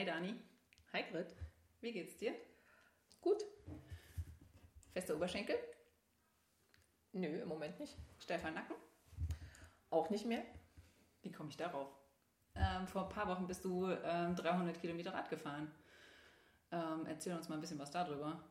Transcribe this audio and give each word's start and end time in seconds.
Hi 0.00 0.06
Dani. 0.06 0.34
Hi 0.94 1.02
Grit. 1.12 1.36
Wie 1.82 1.92
geht's 1.92 2.16
dir? 2.16 2.32
Gut. 3.20 3.44
Fester 4.94 5.14
Oberschenkel? 5.14 5.56
Nö, 7.12 7.26
im 7.26 7.48
Moment 7.48 7.78
nicht. 7.78 7.98
Steifer 8.18 8.50
Nacken? 8.50 8.76
Auch 9.90 10.08
nicht 10.08 10.24
mehr. 10.24 10.42
Wie 11.20 11.30
komme 11.30 11.50
ich 11.50 11.58
darauf? 11.58 11.94
Ähm, 12.54 12.86
vor 12.86 13.02
ein 13.02 13.08
paar 13.10 13.28
Wochen 13.28 13.46
bist 13.46 13.62
du 13.62 13.90
ähm, 13.90 14.34
300 14.36 14.80
Kilometer 14.80 15.12
Rad 15.12 15.28
gefahren. 15.28 15.70
Ähm, 16.72 17.04
erzähl 17.04 17.36
uns 17.36 17.50
mal 17.50 17.56
ein 17.56 17.60
bisschen 17.60 17.78
was 17.78 17.90
darüber. 17.90 18.42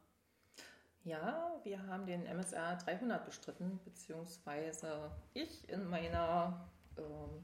Ja, 1.04 1.60
wir 1.64 1.82
haben 1.88 2.06
den 2.06 2.28
MSR 2.28 2.76
300 2.76 3.26
bestritten, 3.26 3.80
beziehungsweise 3.84 5.10
ich 5.34 5.68
in 5.68 5.90
meiner 5.90 6.70
ähm, 6.96 7.44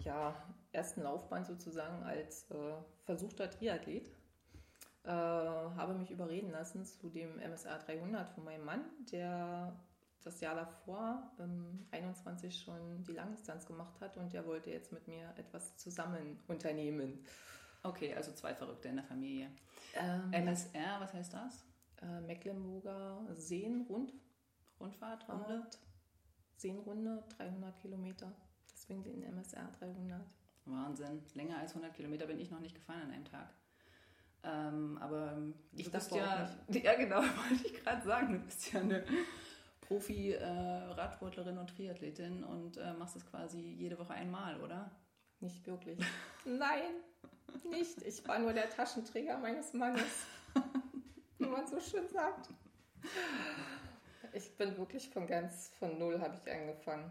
ja, 0.00 0.34
ersten 0.72 1.02
Laufbahn 1.02 1.44
sozusagen 1.44 2.02
als 2.02 2.50
äh, 2.50 2.74
versuchter 3.04 3.50
Triathlet. 3.50 4.08
Äh, 5.04 5.10
habe 5.10 5.94
mich 5.94 6.10
überreden 6.10 6.50
lassen 6.50 6.84
zu 6.84 7.10
dem 7.10 7.38
MSR 7.38 7.78
300 7.78 8.30
von 8.30 8.44
meinem 8.44 8.64
Mann, 8.64 8.84
der 9.12 9.78
das 10.22 10.40
Jahr 10.40 10.54
davor, 10.54 11.30
ähm, 11.38 11.86
21, 11.90 12.58
schon 12.58 13.04
die 13.04 13.12
Langdistanz 13.12 13.66
gemacht 13.66 14.00
hat 14.00 14.16
und 14.16 14.32
der 14.32 14.46
wollte 14.46 14.70
jetzt 14.70 14.92
mit 14.92 15.06
mir 15.06 15.34
etwas 15.36 15.76
zusammen 15.76 16.40
unternehmen. 16.48 17.24
Okay, 17.82 18.14
also 18.14 18.32
zwei 18.32 18.54
Verrückte 18.54 18.88
in 18.88 18.96
der 18.96 19.04
Familie. 19.04 19.50
Ähm, 19.94 20.32
MSR, 20.32 21.00
was 21.00 21.12
heißt 21.12 21.34
das? 21.34 21.64
äh, 22.04 22.20
Mecklenburger 22.20 23.26
Seenrund, 23.36 24.12
Rundfahrt, 24.80 25.28
Runde? 25.28 25.66
Seenrunde, 26.56 27.24
300 27.36 27.76
Kilometer. 27.80 28.32
Deswegen 28.84 29.02
den 29.02 29.22
MSR 29.22 29.68
300. 29.78 30.20
Wahnsinn. 30.66 31.22
Länger 31.34 31.58
als 31.58 31.70
100 31.72 31.94
Kilometer 31.94 32.26
bin 32.26 32.38
ich 32.38 32.50
noch 32.50 32.60
nicht 32.60 32.74
gefahren 32.74 33.02
an 33.02 33.10
einem 33.10 33.24
Tag. 33.24 33.48
Ähm, 34.42 34.98
aber 35.00 35.38
Ich 35.72 35.90
davor 35.90 36.18
ja, 36.18 36.50
ja 36.68 36.94
genau, 36.96 37.16
wollte 37.50 37.66
ich 37.66 37.74
gerade 37.74 38.04
sagen, 38.04 38.34
du 38.34 38.38
bist 38.40 38.72
ja 38.72 38.80
eine 38.80 39.04
Profi-Radsportlerin 39.80 41.56
und 41.56 41.74
Triathletin 41.74 42.44
und 42.44 42.76
äh, 42.76 42.92
machst 42.94 43.16
das 43.16 43.26
quasi 43.26 43.60
jede 43.60 43.98
Woche 43.98 44.12
einmal, 44.12 44.60
oder? 44.60 44.90
Nicht 45.40 45.66
wirklich. 45.66 45.98
Nein, 46.44 46.92
nicht. 47.70 48.02
Ich 48.02 48.26
war 48.28 48.38
nur 48.38 48.52
der 48.52 48.68
Taschenträger 48.68 49.38
meines 49.38 49.72
Mannes. 49.72 50.26
Wie 51.38 51.46
man 51.46 51.66
so 51.66 51.80
schön 51.80 52.08
sagt. 52.08 52.50
Ich 54.32 54.56
bin 54.56 54.76
wirklich 54.76 55.08
von 55.10 55.26
ganz 55.26 55.70
von 55.78 55.98
null 55.98 56.20
habe 56.20 56.36
ich 56.36 56.52
angefangen. 56.52 57.10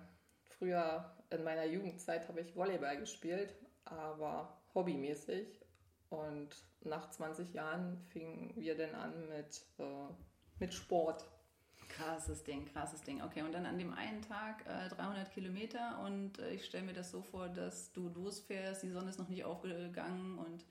Früher 0.57 1.13
in 1.33 1.43
meiner 1.43 1.65
Jugendzeit 1.65 2.27
habe 2.27 2.41
ich 2.41 2.55
Volleyball 2.55 2.97
gespielt, 2.97 3.55
aber 3.85 4.61
hobbymäßig. 4.73 5.59
Und 6.09 6.49
nach 6.81 7.09
20 7.09 7.53
Jahren 7.53 7.97
fingen 8.09 8.53
wir 8.55 8.77
dann 8.77 8.93
an 8.95 9.27
mit, 9.29 9.61
äh, 9.79 10.13
mit 10.59 10.73
Sport. 10.73 11.25
Krasses 11.89 12.43
Ding, 12.43 12.65
krasses 12.65 13.01
Ding. 13.01 13.21
Okay, 13.21 13.41
und 13.41 13.51
dann 13.51 13.65
an 13.65 13.77
dem 13.77 13.93
einen 13.93 14.21
Tag 14.21 14.65
äh, 14.65 14.89
300 14.89 15.31
Kilometer 15.31 15.99
und 16.03 16.39
äh, 16.39 16.51
ich 16.51 16.65
stelle 16.65 16.85
mir 16.85 16.93
das 16.93 17.11
so 17.11 17.21
vor, 17.21 17.49
dass 17.49 17.91
du 17.91 18.09
losfährst, 18.09 18.83
die 18.83 18.89
Sonne 18.89 19.09
ist 19.09 19.19
noch 19.19 19.29
nicht 19.29 19.43
aufgegangen 19.43 20.39
und 20.39 20.65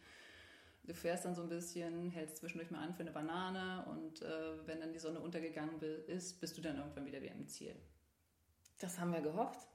du 0.84 0.94
fährst 0.94 1.24
dann 1.24 1.34
so 1.34 1.42
ein 1.42 1.48
bisschen, 1.48 2.10
hältst 2.10 2.38
zwischendurch 2.38 2.70
mal 2.70 2.82
an 2.82 2.94
für 2.94 3.02
eine 3.02 3.12
Banane 3.12 3.84
und 3.90 4.22
äh, 4.22 4.66
wenn 4.66 4.80
dann 4.80 4.92
die 4.92 4.98
Sonne 4.98 5.20
untergegangen 5.20 5.80
ist, 6.08 6.40
bist 6.40 6.56
du 6.56 6.62
dann 6.62 6.76
irgendwann 6.76 7.06
wieder 7.06 7.22
wieder 7.22 7.34
im 7.34 7.46
Ziel. 7.46 7.76
Das 8.80 8.98
haben 8.98 9.12
wir 9.12 9.20
gehofft. 9.20 9.68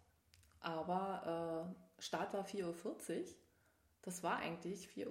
Aber 0.59 1.67
äh, 1.97 2.02
Start 2.02 2.33
war 2.33 2.45
4.40 2.45 3.19
Uhr. 3.19 3.25
Das 4.02 4.23
war 4.23 4.38
eigentlich 4.38 4.88
4.57 4.88 5.08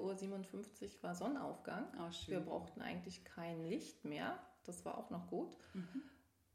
Uhr 0.97 1.03
war 1.03 1.15
Sonnenaufgang. 1.15 1.87
Oh. 1.99 2.11
Wir 2.29 2.41
brauchten 2.41 2.81
eigentlich 2.81 3.25
kein 3.25 3.65
Licht 3.65 4.05
mehr. 4.05 4.39
Das 4.65 4.85
war 4.85 4.97
auch 4.99 5.11
noch 5.11 5.29
gut. 5.29 5.57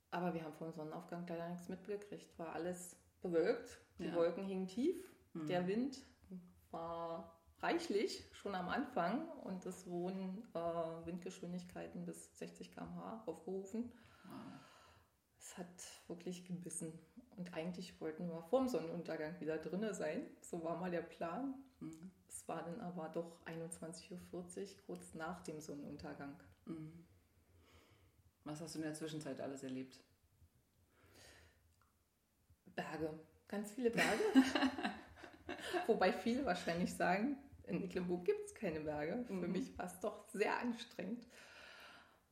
Aber 0.09 0.33
wir 0.33 0.44
haben 0.44 0.53
vom 0.53 0.71
Sonnenaufgang 0.73 1.26
leider 1.27 1.48
nichts 1.49 1.70
mitgekriegt. 1.70 2.38
War 2.39 2.54
alles 2.54 2.98
bewölkt. 3.21 3.80
Die 3.99 4.05
Ja. 4.05 4.15
Wolken 4.15 4.43
hingen 4.45 4.67
tief. 4.67 4.98
Mhm. 5.33 5.48
Der 5.48 5.67
Wind 5.67 6.02
war 6.71 7.38
reichlich 7.61 8.27
schon 8.33 8.55
am 8.55 8.70
Anfang 8.70 9.27
und 9.44 9.65
es 9.65 9.86
wurden 9.88 10.44
äh, 10.54 11.05
Windgeschwindigkeiten 11.05 12.05
bis 12.05 12.36
60 12.38 12.71
km/h 12.71 13.23
aufgerufen. 13.27 13.92
Wow. 14.23 14.61
Es 15.52 15.58
hat 15.58 15.67
wirklich 16.08 16.45
gebissen. 16.45 16.94
Und 17.36 17.54
eigentlich 17.54 18.00
wollten 18.00 18.30
wir 18.30 18.42
vorm 18.44 18.70
Sonnenuntergang 18.70 19.38
wieder 19.42 19.58
drinne 19.58 19.94
sein. 19.94 20.26
So 20.39 20.64
war 20.64 20.78
mal 20.80 20.92
der 20.92 21.02
Plan. 21.02 21.56
Mhm. 21.82 22.12
Es 22.30 22.48
war 22.48 22.64
dann 22.64 22.80
aber 22.80 23.10
doch 23.10 23.38
21.40 23.45 24.12
Uhr, 24.12 24.20
kurz 24.86 25.14
nach 25.14 25.42
dem 25.44 25.60
Sonnenuntergang. 25.60 26.39
Mhm. 26.66 27.06
Was 28.45 28.62
hast 28.62 28.76
du 28.76 28.80
in 28.80 28.84
der 28.86 28.94
Zwischenzeit 28.94 29.42
alles 29.42 29.64
erlebt? 29.64 30.00
Berge, 32.76 33.20
ganz 33.50 33.72
viele 33.72 33.92
Berge. 33.92 34.23
Wobei 35.88 36.14
viele 36.14 36.45
wahrscheinlich 36.45 36.94
sagen, 36.94 37.36
in 37.68 37.82
Mecklenburg 37.82 38.23
gibt 38.23 38.45
es 38.45 38.56
keine 38.56 38.80
Berge. 38.80 39.26
Für 39.26 39.33
Mhm. 39.33 39.52
mich 39.52 39.78
war 39.78 39.86
es 39.86 40.00
doch 40.00 40.30
sehr 40.30 40.58
anstrengend. 40.60 41.28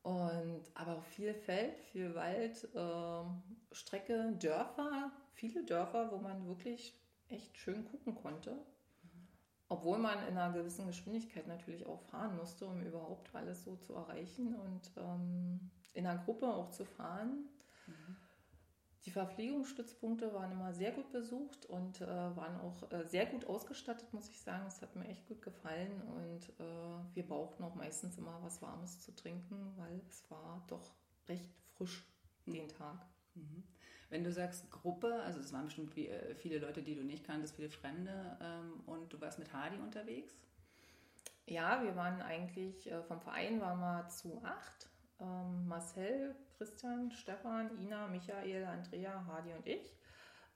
Und, 0.04 0.64
aber 0.74 0.98
auch 0.98 1.04
viel 1.04 1.34
Feld, 1.34 1.78
viel 1.92 2.16
Wald, 2.16 2.68
ähm, 2.74 3.42
Strecke, 3.72 4.34
Dörfer, 4.40 5.12
viele 5.34 5.64
Dörfer, 5.64 6.12
wo 6.12 6.18
man 6.18 6.48
wirklich 6.48 6.98
echt 7.28 7.58
schön 7.58 7.86
gucken 7.86 8.16
konnte. 8.16 8.58
Obwohl 9.68 10.00
man 10.00 10.18
in 10.28 10.38
einer 10.38 10.52
gewissen 10.52 10.88
Geschwindigkeit 10.88 11.48
natürlich 11.48 11.86
auch 11.86 12.02
fahren 12.02 12.36
musste, 12.38 12.66
um 12.66 12.82
überhaupt 12.82 13.34
alles 13.36 13.64
so 13.64 13.76
zu 13.76 13.94
erreichen 13.94 14.56
und 14.56 14.92
ähm, 14.98 15.70
in 15.94 16.08
einer 16.08 16.24
Gruppe 16.24 16.48
auch 16.48 16.72
zu 16.72 16.86
fahren. 16.86 17.48
Die 19.06 19.12
Verpflegungsstützpunkte 19.12 20.34
waren 20.34 20.52
immer 20.52 20.74
sehr 20.74 20.92
gut 20.92 21.12
besucht 21.12 21.66
und 21.66 22.02
äh, 22.02 22.08
waren 22.08 22.60
auch 22.60 22.92
äh, 22.92 23.06
sehr 23.06 23.26
gut 23.26 23.46
ausgestattet, 23.46 24.14
muss 24.14 24.30
ich 24.30 24.42
sagen. 24.42 24.66
Es 24.68 24.82
hat 24.82 24.96
mir 24.96 25.08
echt 25.08 25.26
gut 25.28 25.42
gefallen 25.42 26.02
und 26.02 26.50
äh, 26.60 27.16
wir 27.16 27.26
brauchten 27.26 27.64
auch 27.64 27.76
meistens 27.76 28.18
immer 28.18 28.38
was 28.44 28.62
Warmes 28.62 29.00
zu 29.00 29.16
trinken, 29.16 29.74
weil 29.78 30.02
es 30.10 30.30
war 30.30 30.64
doch 30.68 30.94
recht 31.28 31.50
frisch 31.78 32.06
den 32.46 32.68
Tag. 32.68 33.06
Mhm. 33.36 33.64
Wenn 34.10 34.24
du 34.24 34.32
sagst 34.32 34.70
Gruppe, 34.72 35.22
also 35.22 35.40
es 35.40 35.54
waren 35.54 35.66
bestimmt 35.66 35.96
äh, 35.98 36.36
viele 36.36 36.60
Leute, 36.60 36.82
die 36.82 36.96
du 36.96 37.04
nicht 37.04 37.24
kanntest, 37.24 37.56
viele 37.56 37.70
Fremde 37.70 38.38
ähm, 38.42 38.82
und 38.86 39.14
du 39.14 39.22
warst 39.22 39.40
mit 39.40 39.54
Hardy 39.54 39.78
unterwegs. 39.78 40.34
Ja, 41.46 41.82
wir 41.84 41.96
waren 41.96 42.22
eigentlich 42.22 42.92
äh, 42.92 43.02
vom 43.04 43.22
Verein 43.22 43.62
waren 43.62 43.80
wir 43.80 44.08
zu 44.10 44.42
acht. 44.44 44.90
Ähm, 45.20 45.68
Marcel, 45.68 46.36
Christian, 46.60 47.10
Stefan, 47.12 47.82
Ina, 47.82 48.08
Michael, 48.10 48.66
Andrea, 48.66 49.26
Hardy 49.26 49.54
und 49.54 49.66
ich. 49.66 49.96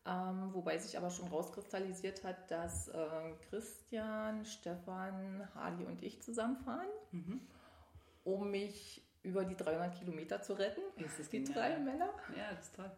Ähm, 0.06 0.54
wobei 0.54 0.78
sich 0.78 0.98
aber 0.98 1.10
schon 1.10 1.30
rauskristallisiert 1.30 2.26
hat, 2.26 2.52
dass 2.52 2.90
äh, 2.90 3.34
Christian, 3.50 4.44
Stefan, 4.44 5.48
Hardy 5.56 5.86
und 5.86 6.04
ich 6.04 6.22
zusammenfahren, 6.22 6.90
Mhm. 7.12 7.40
um 8.26 8.52
mich 8.52 9.02
über 9.24 9.46
die 9.46 9.56
300 9.56 9.96
Kilometer 9.98 10.42
zu 10.42 10.54
retten. 10.56 10.82
Ist 10.98 11.20
das 11.20 11.30
Die 11.30 11.46
drei 11.46 11.80
Männer. 11.80 12.10
Ja, 12.36 12.52
das 12.54 12.66
ist 12.66 12.76
toll. 12.76 12.92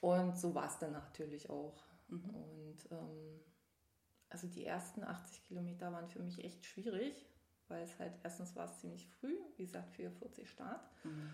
Und 0.00 0.38
so 0.38 0.54
war 0.54 0.66
es 0.66 0.78
dann 0.78 0.92
natürlich 0.92 1.48
auch. 1.48 1.82
Mhm. 2.08 2.28
Und 2.28 2.76
ähm, 2.90 3.40
also 4.28 4.46
die 4.48 4.66
ersten 4.66 5.02
80 5.02 5.44
Kilometer 5.44 5.90
waren 5.90 6.08
für 6.10 6.22
mich 6.22 6.44
echt 6.44 6.66
schwierig, 6.66 7.26
weil 7.68 7.84
es 7.84 7.98
halt 7.98 8.12
erstens 8.22 8.54
war 8.54 8.66
es 8.66 8.80
ziemlich 8.80 9.06
früh, 9.06 9.34
wie 9.56 9.64
gesagt 9.64 9.94
4.40 9.96 10.44
Start. 10.46 10.86
Mhm. 11.04 11.30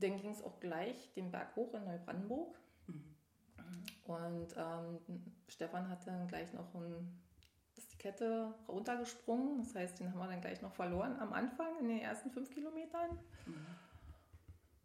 Dann 0.00 0.20
ging 0.20 0.30
es 0.30 0.42
auch 0.42 0.60
gleich 0.60 1.12
den 1.14 1.30
Berg 1.30 1.54
hoch 1.56 1.74
in 1.74 1.84
Neubrandenburg. 1.84 2.58
Mhm. 2.86 3.14
Und 4.04 4.54
ähm, 4.56 4.98
Stefan 5.48 5.88
hat 5.88 6.06
dann 6.06 6.26
gleich 6.28 6.52
noch 6.52 6.74
ein, 6.74 7.20
ist 7.76 7.92
die 7.92 7.98
Kette 7.98 8.54
runtergesprungen. 8.68 9.58
Das 9.58 9.74
heißt, 9.74 10.00
den 10.00 10.12
haben 10.12 10.18
wir 10.18 10.28
dann 10.28 10.40
gleich 10.40 10.60
noch 10.62 10.72
verloren 10.72 11.18
am 11.20 11.32
Anfang 11.32 11.78
in 11.80 11.88
den 11.88 12.00
ersten 12.00 12.30
fünf 12.30 12.50
Kilometern. 12.50 13.18
Mhm. 13.46 13.66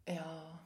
Ja. 0.08 0.60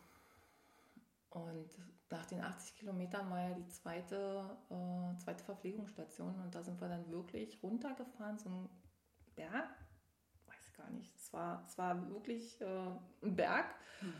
Und 1.30 1.70
nach 2.10 2.26
den 2.26 2.40
80 2.40 2.76
Kilometern 2.76 3.28
war 3.28 3.48
ja 3.48 3.54
die 3.54 3.66
zweite, 3.66 4.56
äh, 4.70 5.18
zweite 5.18 5.42
Verpflegungsstation 5.42 6.38
und 6.40 6.54
da 6.54 6.62
sind 6.62 6.80
wir 6.80 6.88
dann 6.88 7.10
wirklich 7.10 7.60
runtergefahren, 7.60 8.38
so 8.38 8.48
ein 8.48 8.68
Berg, 9.34 9.68
weiß 10.46 10.72
gar 10.76 10.90
nicht, 10.90 11.12
es 11.16 11.32
war, 11.32 11.64
es 11.66 11.76
war 11.76 12.08
wirklich 12.08 12.60
äh, 12.60 12.90
ein 13.22 13.34
Berg. 13.34 13.66
Mhm. 14.00 14.14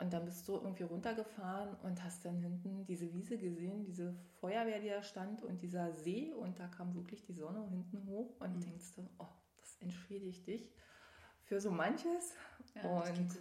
Und 0.00 0.12
dann 0.12 0.24
bist 0.24 0.48
du 0.48 0.54
irgendwie 0.54 0.84
runtergefahren 0.84 1.74
und 1.82 2.02
hast 2.02 2.24
dann 2.24 2.38
hinten 2.40 2.86
diese 2.86 3.12
Wiese 3.12 3.36
gesehen, 3.36 3.84
diese 3.84 4.14
Feuerwehr, 4.40 4.80
die 4.80 4.88
da 4.88 5.02
stand 5.02 5.42
und 5.42 5.60
dieser 5.62 5.92
See 5.92 6.32
und 6.32 6.58
da 6.58 6.68
kam 6.68 6.94
wirklich 6.94 7.22
die 7.22 7.34
Sonne 7.34 7.66
hinten 7.68 8.06
hoch 8.06 8.34
und 8.40 8.56
Mhm. 8.56 8.60
denkst 8.60 8.94
du, 8.96 9.06
oh, 9.18 9.26
das 9.58 9.76
entschädigt 9.80 10.46
dich 10.46 10.72
für 11.42 11.60
so 11.60 11.70
manches. 11.70 12.34
Ja, 12.74 12.82
Und 12.88 13.38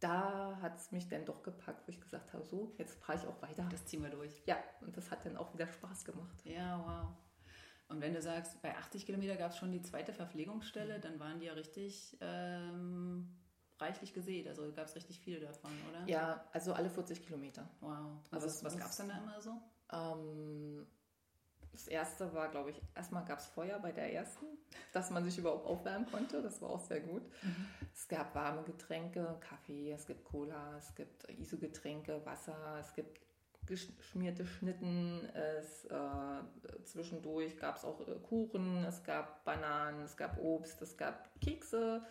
da 0.00 0.56
hat 0.62 0.76
es 0.78 0.90
mich 0.92 1.08
dann 1.08 1.24
doch 1.24 1.42
gepackt, 1.42 1.86
wo 1.86 1.90
ich 1.90 2.00
gesagt 2.00 2.32
habe, 2.32 2.44
so, 2.44 2.72
jetzt 2.78 2.94
fahre 3.02 3.18
ich 3.18 3.26
auch 3.26 3.42
weiter. 3.42 3.66
Das 3.70 3.84
ziehen 3.86 4.02
wir 4.02 4.10
durch. 4.10 4.42
ja, 4.46 4.56
und 4.80 4.96
das 4.96 5.10
hat 5.10 5.26
dann 5.26 5.36
auch 5.36 5.52
wieder 5.52 5.66
Spaß 5.66 6.04
gemacht. 6.04 6.44
Ja, 6.44 6.78
wow. 6.78 7.14
Und 7.88 8.00
wenn 8.00 8.14
du 8.14 8.22
sagst, 8.22 8.60
bei 8.62 8.76
80 8.76 9.06
Kilometer 9.06 9.36
gab 9.36 9.50
es 9.50 9.56
schon 9.58 9.72
die 9.72 9.82
zweite 9.82 10.12
Verpflegungsstelle, 10.12 11.00
dann 11.00 11.18
waren 11.18 11.40
die 11.40 11.46
ja 11.46 11.54
richtig 11.54 12.16
ähm, 12.20 13.34
reichlich 13.80 14.12
gesät. 14.12 14.48
Also 14.48 14.70
gab 14.72 14.86
es 14.86 14.94
richtig 14.96 15.20
viele 15.20 15.40
davon, 15.40 15.70
oder? 15.88 16.06
Ja, 16.06 16.44
also 16.52 16.72
alle 16.72 16.90
40 16.90 17.24
Kilometer. 17.24 17.68
Wow. 17.80 18.18
Also 18.30 18.46
was, 18.46 18.64
was 18.64 18.78
gab 18.78 18.90
es 18.90 18.96
dann 18.96 19.08
da 19.08 19.18
immer 19.18 19.40
so? 19.40 19.52
Ähm, 19.92 20.86
das 21.72 21.86
erste 21.86 22.32
war, 22.34 22.48
glaube 22.48 22.70
ich, 22.70 22.82
erstmal 22.94 23.24
gab 23.24 23.38
es 23.38 23.46
Feuer 23.46 23.78
bei 23.78 23.92
der 23.92 24.12
ersten, 24.12 24.46
dass 24.92 25.10
man 25.10 25.24
sich 25.24 25.38
überhaupt 25.38 25.66
aufwärmen 25.66 26.10
konnte. 26.10 26.42
Das 26.42 26.60
war 26.60 26.70
auch 26.70 26.80
sehr 26.80 27.00
gut. 27.00 27.22
Mhm. 27.42 27.66
Es 27.92 28.08
gab 28.08 28.34
warme 28.34 28.62
Getränke, 28.64 29.38
Kaffee, 29.40 29.92
es 29.92 30.06
gibt 30.06 30.24
Cola, 30.24 30.76
es 30.76 30.94
gibt 30.94 31.28
ISO-Getränke, 31.30 32.24
Wasser, 32.24 32.78
es 32.80 32.92
gibt 32.94 33.20
geschmierte 33.68 34.46
Schnitten. 34.46 35.24
Es, 35.34 35.84
äh, 35.84 36.84
zwischendurch 36.84 37.56
gab 37.58 37.76
es 37.76 37.84
auch 37.84 38.00
äh, 38.00 38.18
Kuchen, 38.22 38.84
es 38.84 39.02
gab 39.04 39.44
Bananen, 39.44 40.02
es 40.02 40.16
gab 40.16 40.38
Obst, 40.38 40.80
es 40.82 40.96
gab 40.96 41.40
Kekse. 41.40 42.02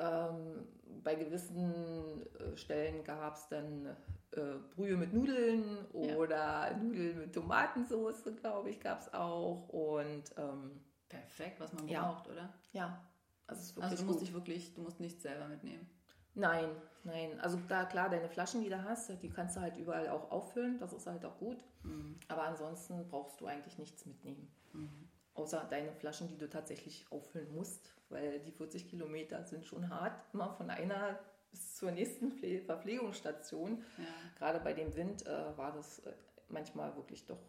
Ähm, 0.00 0.66
bei 1.02 1.14
gewissen 1.14 2.26
äh, 2.38 2.56
Stellen 2.56 3.04
gab 3.04 3.36
es 3.36 3.48
dann 3.48 3.86
äh, 4.32 4.40
Brühe 4.74 4.96
mit 4.96 5.12
Nudeln 5.12 5.86
oder 5.92 6.70
ja. 6.70 6.76
Nudeln 6.76 7.18
mit 7.18 7.34
Tomatensauce, 7.34 8.24
glaube 8.40 8.70
ich, 8.70 8.80
gab 8.80 9.00
es 9.00 9.12
auch. 9.14 9.68
Und 9.68 10.24
ähm, 10.36 10.80
perfekt, 11.08 11.60
was 11.60 11.72
man 11.72 11.88
ja. 11.88 12.02
braucht, 12.02 12.28
oder? 12.28 12.52
Ja. 12.72 13.04
Also, 13.46 13.80
also 13.80 13.96
du 13.96 14.04
musst 14.04 14.20
dich 14.20 14.32
wirklich, 14.32 14.74
du 14.74 14.82
musst 14.82 15.00
nichts 15.00 15.22
selber 15.22 15.48
mitnehmen. 15.48 15.88
Nein, 16.34 16.68
nein. 17.02 17.40
Also 17.40 17.58
da 17.68 17.84
klar, 17.84 18.08
deine 18.08 18.28
Flaschen, 18.28 18.62
die 18.62 18.68
du 18.68 18.84
hast, 18.84 19.10
die 19.22 19.28
kannst 19.28 19.56
du 19.56 19.60
halt 19.60 19.76
überall 19.76 20.08
auch 20.08 20.30
auffüllen. 20.30 20.78
Das 20.78 20.92
ist 20.92 21.06
halt 21.06 21.24
auch 21.24 21.36
gut. 21.38 21.58
Mhm. 21.82 22.16
Aber 22.28 22.44
ansonsten 22.44 23.08
brauchst 23.08 23.40
du 23.40 23.46
eigentlich 23.46 23.78
nichts 23.78 24.06
mitnehmen. 24.06 24.48
Mhm. 24.72 25.09
Außer 25.40 25.66
deine 25.70 25.90
Flaschen, 25.92 26.28
die 26.28 26.36
du 26.36 26.50
tatsächlich 26.50 27.06
auffüllen 27.10 27.50
musst, 27.54 27.94
weil 28.10 28.40
die 28.40 28.52
40 28.52 28.90
Kilometer 28.90 29.42
sind 29.44 29.64
schon 29.64 29.88
hart. 29.88 30.12
Immer 30.34 30.50
von 30.50 30.68
einer 30.68 31.18
bis 31.50 31.76
zur 31.76 31.92
nächsten 31.92 32.30
Verpflegungsstation. 32.66 33.82
Ja. 33.96 34.04
Gerade 34.38 34.60
bei 34.60 34.74
dem 34.74 34.94
Wind 34.94 35.26
äh, 35.26 35.56
war 35.56 35.72
das 35.72 36.00
äh, 36.00 36.12
manchmal 36.48 36.94
wirklich 36.94 37.24
doch 37.24 37.40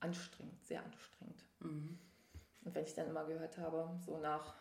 anstrengend, 0.00 0.62
sehr 0.62 0.84
anstrengend. 0.84 1.42
Mhm. 1.60 1.98
Und 2.64 2.74
wenn 2.74 2.84
ich 2.84 2.94
dann 2.94 3.08
immer 3.08 3.24
gehört 3.24 3.56
habe, 3.56 3.98
so 4.04 4.18
nach 4.18 4.54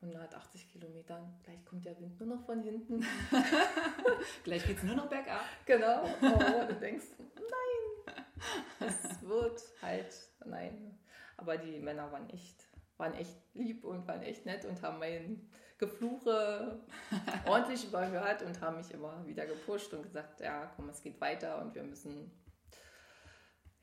180 0.00 0.70
Kilometern, 0.70 1.38
gleich 1.44 1.62
kommt 1.66 1.84
der 1.84 2.00
Wind 2.00 2.18
nur 2.18 2.36
noch 2.36 2.46
von 2.46 2.62
hinten. 2.62 3.04
gleich 4.44 4.66
geht 4.66 4.78
es 4.78 4.82
nur 4.82 4.96
noch 4.96 5.10
bergab. 5.10 5.44
Genau. 5.66 6.04
Oh, 6.22 6.66
du 6.66 6.74
denkst, 6.74 7.04
nein, 7.34 8.16
es 8.88 9.20
wird 9.20 9.62
halt, 9.82 10.14
nein. 10.46 10.98
Aber 11.38 11.56
die 11.56 11.78
Männer 11.78 12.12
waren 12.12 12.28
echt, 12.30 12.68
waren 12.98 13.14
echt 13.14 13.36
lieb 13.54 13.84
und 13.84 14.06
waren 14.06 14.22
echt 14.22 14.44
nett 14.44 14.64
und 14.64 14.82
haben 14.82 14.98
mein 14.98 15.48
Gefluche 15.78 16.80
ordentlich 17.46 17.86
überhört 17.86 18.42
und 18.42 18.60
haben 18.60 18.76
mich 18.76 18.90
immer 18.90 19.24
wieder 19.26 19.46
gepusht 19.46 19.94
und 19.94 20.02
gesagt, 20.02 20.40
ja, 20.40 20.70
komm, 20.76 20.88
es 20.90 21.00
geht 21.00 21.20
weiter 21.20 21.62
und 21.62 21.74
wir 21.74 21.84
müssen, 21.84 22.30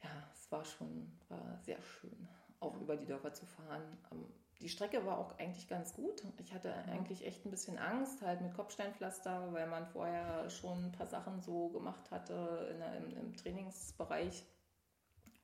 ja, 0.04 0.10
es 0.34 0.52
war 0.52 0.66
schon, 0.66 1.18
war 1.30 1.58
sehr 1.64 1.82
schön, 1.82 2.28
auch 2.60 2.80
über 2.80 2.98
die 2.98 3.06
Dörfer 3.06 3.34
zu 3.34 3.46
fahren. 3.46 3.98
Ähm, 4.12 4.26
die 4.62 4.70
Strecke 4.70 5.06
war 5.06 5.18
auch 5.18 5.38
eigentlich 5.38 5.68
ganz 5.68 5.94
gut. 5.94 6.24
Ich 6.38 6.54
hatte 6.54 6.70
mhm. 6.86 6.94
eigentlich 6.94 7.26
echt 7.26 7.46
ein 7.46 7.52
bisschen 7.52 7.78
Angst, 7.78 8.22
halt 8.22 8.42
mit 8.42 8.54
Kopfsteinpflaster, 8.54 9.54
weil 9.54 9.68
man 9.68 9.88
vorher 9.88 10.50
schon 10.50 10.86
ein 10.86 10.92
paar 10.92 11.08
Sachen 11.08 11.42
so 11.42 11.70
gemacht 11.70 12.12
hatte 12.12 12.70
in, 12.72 13.04
im, 13.04 13.18
im 13.18 13.36
Trainingsbereich. 13.38 14.44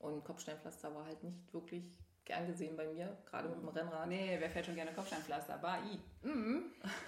Und 0.01 0.24
Kopfsteinpflaster 0.24 0.94
war 0.95 1.06
halt 1.06 1.24
nicht 1.24 1.53
wirklich 1.53 2.00
gern 2.25 2.48
gesehen 2.48 2.75
bei 2.75 2.88
mir, 2.88 3.18
gerade 3.25 3.50
mit 3.50 3.59
dem 3.59 3.69
Rennrad. 3.69 4.07
Nee, 4.07 4.38
wer 4.39 4.50
fährt 4.50 4.65
schon 4.65 4.75
gerne 4.75 4.94
Kopfsteinpflaster? 4.94 5.57
Bar 5.57 5.80
I. 5.83 6.27
Mhm. 6.27 6.63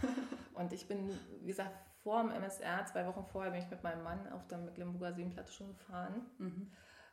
Und 0.54 0.74
ich 0.74 0.88
bin, 0.88 1.18
wie 1.42 1.48
gesagt, 1.48 1.76
vor 2.04 2.22
dem 2.22 2.32
MSR, 2.32 2.86
zwei 2.86 3.06
Wochen 3.08 3.26
vorher, 3.26 3.52
bin 3.52 3.62
ich 3.62 3.70
mit 3.70 3.82
meinem 3.84 4.04
Mann 4.04 4.28
auf 4.34 4.46
der 4.48 4.58
Mecklenburger 4.58 5.14
Seenplatte 5.14 5.52
schon 5.52 5.70
gefahren. 5.70 6.26
Mhm. 6.38 6.72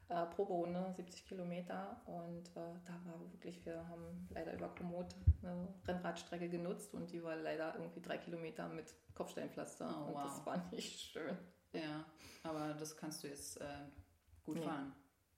Äh, 0.09 0.27
Proberunde, 0.27 0.93
70 0.97 1.27
Kilometer. 1.27 2.00
Und 2.06 2.49
äh, 2.56 2.75
da 2.85 2.93
war 3.05 3.21
wirklich, 3.33 3.65
wir 3.65 3.87
haben 3.88 4.29
leider 4.31 4.55
über 4.55 4.69
Komoot 4.75 5.15
eine 5.43 5.69
Rennradstrecke 5.87 6.49
genutzt 6.49 6.94
und 6.94 7.12
die 7.12 7.23
war 7.23 7.37
leider 7.37 7.75
irgendwie 7.76 8.00
drei 8.00 8.19
Kilometer 8.19 8.69
mit 8.69 8.93
Kopfsteinpflaster. 9.15 9.88
Oh, 9.88 10.09
und 10.09 10.15
wow. 10.15 10.25
das 10.25 10.44
war 10.44 10.56
nicht 10.73 11.12
schön. 11.12 11.38
Ja, 11.73 12.05
aber 12.43 12.75
das 12.75 12.97
kannst 12.97 13.23
du 13.23 13.29
jetzt 13.29 13.61
äh, 13.61 13.65
gut 14.44 14.56
nee. 14.56 14.65
fahren. 14.65 14.93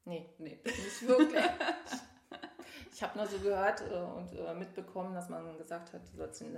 Nee, 0.05 0.35
nee, 0.39 0.59
nicht 0.65 1.07
wirklich. 1.07 1.45
Ich 2.93 3.03
habe 3.03 3.19
nur 3.19 3.27
so 3.27 3.39
gehört 3.39 3.81
äh, 3.91 3.95
und 3.95 4.33
äh, 4.35 4.55
mitbekommen, 4.55 5.15
dass 5.15 5.29
man 5.29 5.57
gesagt 5.57 5.93
hat, 5.93 6.03
du 6.13 6.17
sollst 6.17 6.41
den 6.41 6.57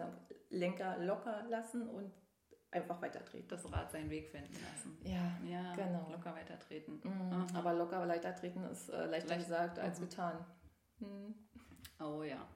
Lenker 0.50 0.98
locker 0.98 1.44
lassen 1.48 1.88
und 1.88 2.10
einfach 2.70 3.00
weitertreten. 3.00 3.48
Das 3.48 3.70
Rad 3.72 3.90
seinen 3.90 4.10
Weg 4.10 4.28
finden 4.28 4.52
lassen. 4.52 4.98
Ja, 5.04 5.38
ja 5.48 5.74
genau. 5.74 6.08
Locker 6.10 6.34
weitertreten. 6.34 7.00
Mhm. 7.04 7.46
Aber 7.54 7.72
locker 7.72 8.06
weitertreten 8.06 8.64
ist 8.64 8.88
äh, 8.90 9.06
leichter 9.06 9.30
Leicht. 9.30 9.44
gesagt 9.44 9.78
als 9.78 10.00
mhm. 10.00 10.08
getan. 10.08 10.46
Mhm. 10.98 11.34
Oh 12.00 12.22
ja. 12.22 12.46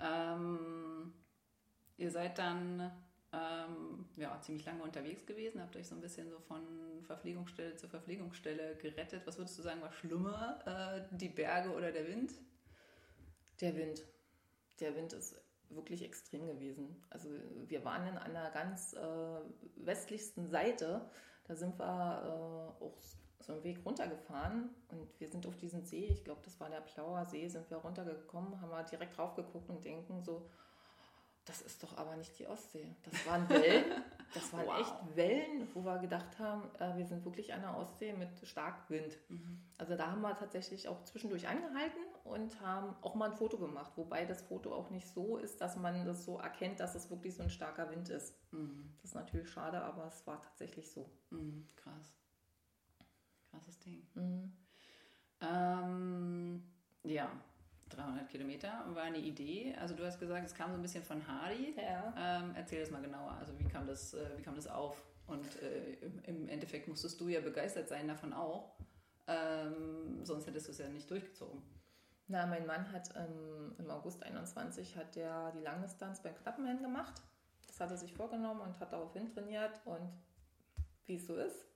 Ähm, 0.00 1.14
ihr 1.96 2.10
seid 2.10 2.38
dann 2.38 2.90
ähm, 3.32 4.04
ja, 4.16 4.38
ziemlich 4.40 4.66
lange 4.66 4.82
unterwegs 4.82 5.24
gewesen, 5.24 5.60
habt 5.60 5.76
euch 5.76 5.86
so 5.86 5.94
ein 5.94 6.00
bisschen 6.00 6.28
so 6.30 6.38
von 6.40 6.62
Verpflegungsstelle 7.04 7.76
zu 7.76 7.88
Verpflegungsstelle 7.88 8.76
gerettet. 8.76 9.22
Was 9.26 9.38
würdest 9.38 9.58
du 9.58 9.62
sagen, 9.62 9.80
war 9.80 9.92
schlimmer, 9.92 10.58
äh, 10.66 11.16
die 11.16 11.30
Berge 11.30 11.70
oder 11.70 11.92
der 11.92 12.06
Wind? 12.06 12.32
Der 13.60 13.74
Wind. 13.74 14.02
Der 14.80 14.94
Wind 14.96 15.12
ist 15.12 15.40
wirklich 15.70 16.02
extrem 16.02 16.46
gewesen. 16.46 17.02
Also 17.08 17.30
wir 17.66 17.84
waren 17.84 18.06
in 18.06 18.18
einer 18.18 18.50
ganz 18.50 18.92
äh, 18.92 19.40
westlichsten 19.76 20.48
Seite. 20.48 21.08
Da 21.44 21.54
sind 21.54 21.78
wir 21.78 22.78
äh, 22.80 22.84
auch 22.84 22.98
so 23.40 23.54
einen 23.54 23.64
Weg 23.64 23.84
runtergefahren 23.84 24.70
und 24.88 25.08
wir 25.18 25.28
sind 25.28 25.46
auf 25.46 25.56
diesen 25.56 25.84
See, 25.84 26.04
ich 26.04 26.22
glaube, 26.22 26.42
das 26.44 26.60
war 26.60 26.70
der 26.70 26.80
Plauer 26.80 27.24
See, 27.26 27.48
sind 27.48 27.68
wir 27.70 27.78
runtergekommen, 27.78 28.60
haben 28.60 28.70
wir 28.70 28.84
direkt 28.84 29.16
drauf 29.16 29.34
geguckt 29.34 29.68
und 29.68 29.84
denken 29.84 30.22
so, 30.22 30.48
das 31.44 31.60
ist 31.60 31.82
doch 31.82 31.96
aber 31.96 32.16
nicht 32.16 32.38
die 32.38 32.46
Ostsee. 32.46 32.94
Das 33.02 33.26
waren 33.26 33.48
Wellen, 33.48 33.84
das 34.34 34.52
waren 34.52 34.66
wow. 34.66 34.80
echt 34.80 35.16
Wellen, 35.16 35.68
wo 35.74 35.84
wir 35.84 35.98
gedacht 35.98 36.38
haben, 36.38 36.62
äh, 36.78 36.96
wir 36.96 37.04
sind 37.04 37.24
wirklich 37.24 37.52
an 37.52 37.62
der 37.62 37.76
Ostsee 37.76 38.12
mit 38.12 38.30
stark 38.46 38.88
Wind. 38.88 39.18
Mhm. 39.28 39.60
Also 39.76 39.96
da 39.96 40.12
haben 40.12 40.20
wir 40.20 40.36
tatsächlich 40.36 40.86
auch 40.86 41.02
zwischendurch 41.02 41.48
angehalten 41.48 42.00
und 42.24 42.60
haben 42.60 42.94
auch 43.02 43.16
mal 43.16 43.30
ein 43.30 43.36
Foto 43.36 43.58
gemacht, 43.58 43.92
wobei 43.96 44.24
das 44.24 44.42
Foto 44.42 44.72
auch 44.72 44.90
nicht 44.90 45.08
so 45.08 45.36
ist, 45.36 45.60
dass 45.60 45.76
man 45.76 46.06
das 46.06 46.24
so 46.24 46.38
erkennt, 46.38 46.78
dass 46.78 46.94
es 46.94 47.10
wirklich 47.10 47.34
so 47.34 47.42
ein 47.42 47.50
starker 47.50 47.90
Wind 47.90 48.08
ist. 48.08 48.34
Mhm. 48.52 48.94
Das 49.00 49.10
ist 49.10 49.14
natürlich 49.14 49.50
schade, 49.50 49.82
aber 49.82 50.06
es 50.06 50.24
war 50.26 50.40
tatsächlich 50.40 50.90
so. 50.90 51.10
Mhm. 51.30 51.66
Krass. 51.74 52.14
Krasses 53.50 53.80
Ding. 53.80 54.06
Mhm. 54.14 54.52
Ähm, 55.40 56.62
ja, 57.02 57.28
300 57.96 58.28
Kilometer 58.28 58.84
war 58.94 59.02
eine 59.02 59.18
Idee. 59.18 59.74
Also 59.80 59.94
du 59.94 60.04
hast 60.04 60.18
gesagt, 60.18 60.44
es 60.44 60.54
kam 60.54 60.70
so 60.70 60.76
ein 60.76 60.82
bisschen 60.82 61.02
von 61.02 61.26
Hardy. 61.26 61.74
Ja. 61.76 62.14
Ähm, 62.16 62.52
erzähl 62.54 62.80
das 62.80 62.90
mal 62.90 63.02
genauer. 63.02 63.32
Also 63.38 63.58
wie 63.58 63.64
kam 63.64 63.86
das, 63.86 64.14
äh, 64.14 64.36
wie 64.36 64.42
kam 64.42 64.54
das 64.54 64.66
auf? 64.66 65.02
Und 65.26 65.62
äh, 65.62 65.94
im, 66.26 66.48
Endeffekt 66.48 66.88
musstest 66.88 67.20
du 67.20 67.28
ja 67.28 67.40
begeistert 67.40 67.88
sein 67.88 68.08
davon 68.08 68.32
auch. 68.32 68.74
Ähm, 69.26 70.24
sonst 70.24 70.46
hättest 70.46 70.66
du 70.66 70.72
es 70.72 70.78
ja 70.78 70.88
nicht 70.88 71.10
durchgezogen. 71.10 71.62
Na, 72.28 72.46
mein 72.46 72.66
Mann 72.66 72.90
hat 72.92 73.10
ähm, 73.16 73.74
im 73.78 73.90
August 73.90 74.22
21 74.22 74.96
hat 74.96 75.14
der 75.16 75.52
die 75.52 75.60
Langdistanz 75.60 76.22
beim 76.22 76.34
Knappenrennen 76.34 76.82
gemacht. 76.82 77.22
Das 77.66 77.80
hat 77.80 77.90
er 77.90 77.96
sich 77.96 78.12
vorgenommen 78.12 78.60
und 78.60 78.78
hat 78.80 78.92
daraufhin 78.92 79.28
trainiert. 79.28 79.80
Und 79.84 80.10
wie 81.06 81.16
es 81.16 81.26
so 81.26 81.36
ist, 81.36 81.66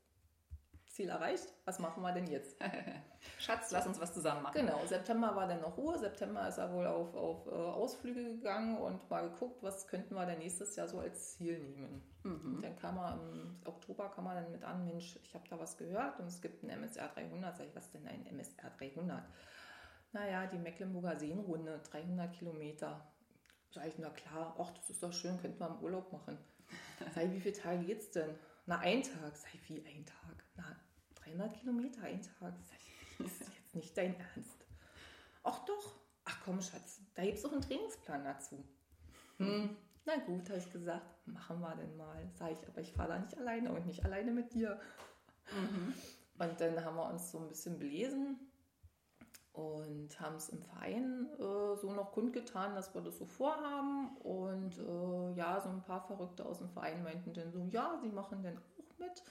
Ziel 0.96 1.10
erreicht. 1.10 1.52
Was 1.66 1.78
machen 1.78 2.02
wir 2.02 2.12
denn 2.12 2.26
jetzt? 2.26 2.56
Schatz, 3.38 3.70
lass 3.70 3.86
uns 3.86 4.00
was 4.00 4.14
zusammen 4.14 4.42
machen. 4.42 4.54
Genau, 4.54 4.84
September 4.86 5.36
war 5.36 5.46
dann 5.46 5.60
noch 5.60 5.76
Ruhe. 5.76 5.98
September 5.98 6.48
ist 6.48 6.56
er 6.56 6.72
wohl 6.72 6.86
auf, 6.86 7.14
auf 7.14 7.46
äh, 7.46 7.50
Ausflüge 7.50 8.24
gegangen 8.24 8.78
und 8.78 9.08
mal 9.10 9.28
geguckt, 9.28 9.62
was 9.62 9.86
könnten 9.86 10.14
wir 10.14 10.24
denn 10.24 10.38
nächstes 10.38 10.74
Jahr 10.74 10.88
so 10.88 10.98
als 10.98 11.36
Ziel 11.36 11.58
nehmen. 11.58 12.02
Mhm. 12.22 12.60
dann 12.62 12.74
kam 12.76 12.98
er 12.98 13.20
im 13.20 13.60
Oktober 13.64 14.08
kam 14.08 14.26
er 14.26 14.34
dann 14.34 14.50
mit 14.50 14.64
an, 14.64 14.84
Mensch, 14.84 15.16
ich 15.22 15.32
habe 15.34 15.44
da 15.48 15.60
was 15.60 15.76
gehört 15.76 16.18
und 16.18 16.26
es 16.26 16.40
gibt 16.40 16.64
ein 16.64 16.70
MSR 16.70 17.08
300. 17.08 17.56
Sag 17.56 17.66
ich, 17.66 17.76
was 17.76 17.90
denn 17.90 18.06
ein 18.08 18.26
MSR 18.26 18.70
300? 18.78 19.22
Naja, 20.12 20.46
die 20.46 20.58
Mecklenburger 20.58 21.18
Seenrunde, 21.18 21.80
300 21.90 22.32
Kilometer. 22.32 23.06
Sag 23.70 23.86
ich, 23.86 23.98
na 23.98 24.08
klar, 24.10 24.56
ach, 24.58 24.72
das 24.72 24.88
ist 24.88 25.02
doch 25.02 25.12
schön, 25.12 25.38
könnten 25.38 25.60
wir 25.60 25.68
im 25.68 25.80
Urlaub 25.80 26.10
machen. 26.10 26.38
Sag 27.14 27.24
ich, 27.24 27.32
wie 27.32 27.40
viele 27.40 27.54
Tage 27.54 27.84
geht's 27.84 28.10
denn? 28.10 28.30
Na, 28.64 28.78
ein 28.78 29.02
Tag. 29.02 29.36
Sag 29.36 29.54
ich, 29.54 29.68
wie 29.68 29.84
ein 29.86 30.06
Tag? 30.06 30.44
Na, 30.56 30.64
300 31.26 31.54
Kilometer 31.54 32.02
ein 32.02 32.22
Tag. 32.22 32.54
Das 33.18 33.32
ist 33.32 33.40
jetzt 33.40 33.74
nicht 33.74 33.96
dein 33.96 34.14
Ernst. 34.14 34.66
Ach 35.42 35.64
doch. 35.64 35.94
Ach 36.24 36.38
komm, 36.44 36.60
Schatz, 36.60 37.00
da 37.14 37.24
gibt 37.24 37.38
es 37.38 37.44
auch 37.44 37.52
einen 37.52 37.62
Trainingsplan 37.62 38.24
dazu. 38.24 38.64
Hm, 39.38 39.76
na 40.04 40.16
gut, 40.16 40.48
habe 40.48 40.58
ich 40.58 40.72
gesagt, 40.72 41.26
machen 41.26 41.60
wir 41.60 41.76
denn 41.76 41.96
mal. 41.96 42.28
Sag 42.34 42.52
ich, 42.52 42.68
aber 42.68 42.80
ich 42.80 42.92
fahre 42.92 43.10
da 43.10 43.18
nicht 43.18 43.38
alleine 43.38 43.72
und 43.72 43.86
nicht 43.86 44.04
alleine 44.04 44.32
mit 44.32 44.52
dir. 44.52 44.80
Mhm. 45.52 45.94
Und 46.38 46.60
dann 46.60 46.84
haben 46.84 46.96
wir 46.96 47.08
uns 47.08 47.30
so 47.30 47.38
ein 47.38 47.48
bisschen 47.48 47.78
belesen 47.78 48.38
und 49.52 50.20
haben 50.20 50.36
es 50.36 50.50
im 50.50 50.60
Verein 50.62 51.28
äh, 51.38 51.76
so 51.76 51.92
noch 51.92 52.12
kundgetan, 52.12 52.74
dass 52.74 52.94
wir 52.94 53.00
das 53.00 53.18
so 53.18 53.24
vorhaben. 53.24 54.16
Und 54.18 54.78
äh, 54.78 55.38
ja, 55.38 55.60
so 55.60 55.70
ein 55.70 55.82
paar 55.82 56.06
Verrückte 56.06 56.44
aus 56.44 56.58
dem 56.58 56.70
Verein 56.70 57.02
meinten 57.02 57.32
dann 57.32 57.52
so, 57.52 57.64
ja, 57.70 57.98
sie 58.02 58.08
machen 58.08 58.42
dann 58.42 58.58
auch 58.58 58.98
mit. 58.98 59.22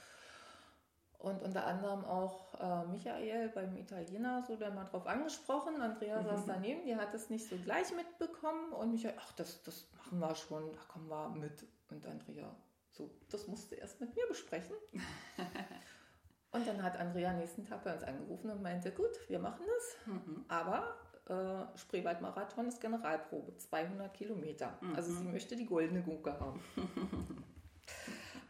Und 1.18 1.42
unter 1.42 1.66
anderem 1.66 2.04
auch 2.04 2.54
äh, 2.60 2.86
Michael 2.86 3.48
beim 3.48 3.76
Italiener, 3.76 4.42
so 4.46 4.56
der 4.56 4.70
mal 4.70 4.84
drauf 4.84 5.06
angesprochen. 5.06 5.80
Andrea 5.80 6.20
mhm. 6.20 6.26
saß 6.26 6.46
daneben, 6.46 6.84
die 6.84 6.96
hat 6.96 7.14
es 7.14 7.30
nicht 7.30 7.48
so 7.48 7.56
gleich 7.56 7.94
mitbekommen. 7.94 8.72
Und 8.72 8.92
Michael, 8.92 9.14
ach, 9.18 9.32
das, 9.32 9.62
das 9.62 9.88
machen 9.96 10.18
wir 10.18 10.34
schon, 10.34 10.72
da 10.72 10.80
kommen 10.88 11.08
wir 11.08 11.28
mit. 11.30 11.66
Und 11.90 12.06
Andrea, 12.06 12.54
so, 12.90 13.10
das 13.30 13.46
musste 13.46 13.76
erst 13.76 14.00
mit 14.00 14.14
mir 14.14 14.26
besprechen. 14.28 14.76
und 16.52 16.66
dann 16.66 16.82
hat 16.82 16.98
Andrea 16.98 17.32
nächsten 17.32 17.64
Tag 17.64 17.84
bei 17.84 17.94
uns 17.94 18.02
angerufen 18.02 18.50
und 18.50 18.62
meinte, 18.62 18.92
gut, 18.92 19.18
wir 19.28 19.38
machen 19.38 19.64
das, 19.66 20.14
mhm. 20.14 20.44
aber 20.48 20.96
äh, 21.28 21.78
Spreewaldmarathon 21.78 22.68
ist 22.68 22.80
Generalprobe, 22.80 23.56
200 23.56 24.12
Kilometer. 24.14 24.78
Mhm. 24.80 24.94
Also 24.94 25.12
sie 25.12 25.24
möchte 25.24 25.56
die 25.56 25.66
goldene 25.66 26.02
Gurke 26.02 26.38
haben. 26.38 26.60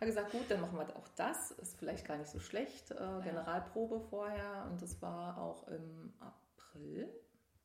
hat 0.00 0.06
gesagt, 0.06 0.32
gut, 0.32 0.50
dann 0.50 0.60
machen 0.60 0.78
wir 0.78 0.96
auch 0.96 1.08
das. 1.16 1.52
Ist 1.52 1.78
vielleicht 1.78 2.06
gar 2.06 2.16
nicht 2.16 2.30
so 2.30 2.38
schlecht. 2.38 2.90
Äh. 2.90 3.20
Generalprobe 3.22 4.00
vorher 4.00 4.66
und 4.70 4.80
das 4.82 5.00
war 5.00 5.38
auch 5.38 5.68
im 5.68 6.12
April. 6.20 7.08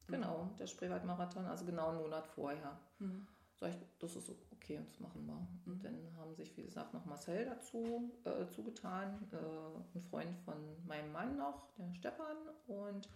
Genau, 0.07 0.43
mhm. 0.43 0.57
der 0.57 0.67
Spreewaldmarathon, 0.67 1.45
also 1.45 1.65
genau 1.65 1.89
einen 1.89 2.01
Monat 2.01 2.27
vorher. 2.27 2.77
Mhm. 3.00 3.27
Sag 3.55 3.69
ich, 3.69 3.77
das 4.00 4.15
ist 4.15 4.31
okay, 4.51 4.81
das 4.85 5.00
machen 5.00 5.25
wir. 5.25 5.35
Und 5.65 5.77
mhm. 5.77 5.83
dann 5.83 6.17
haben 6.17 6.35
sich, 6.35 6.55
wie 6.57 6.63
gesagt, 6.63 6.93
noch 6.93 7.05
Marcel 7.05 7.45
dazu 7.45 8.11
äh, 8.25 8.47
zugetan, 8.50 9.29
äh, 9.31 9.97
ein 9.97 10.01
Freund 10.01 10.35
von 10.39 10.55
meinem 10.85 11.11
Mann 11.11 11.38
noch, 11.38 11.67
der 11.77 11.93
Stefan 11.93 12.38
und 12.67 13.07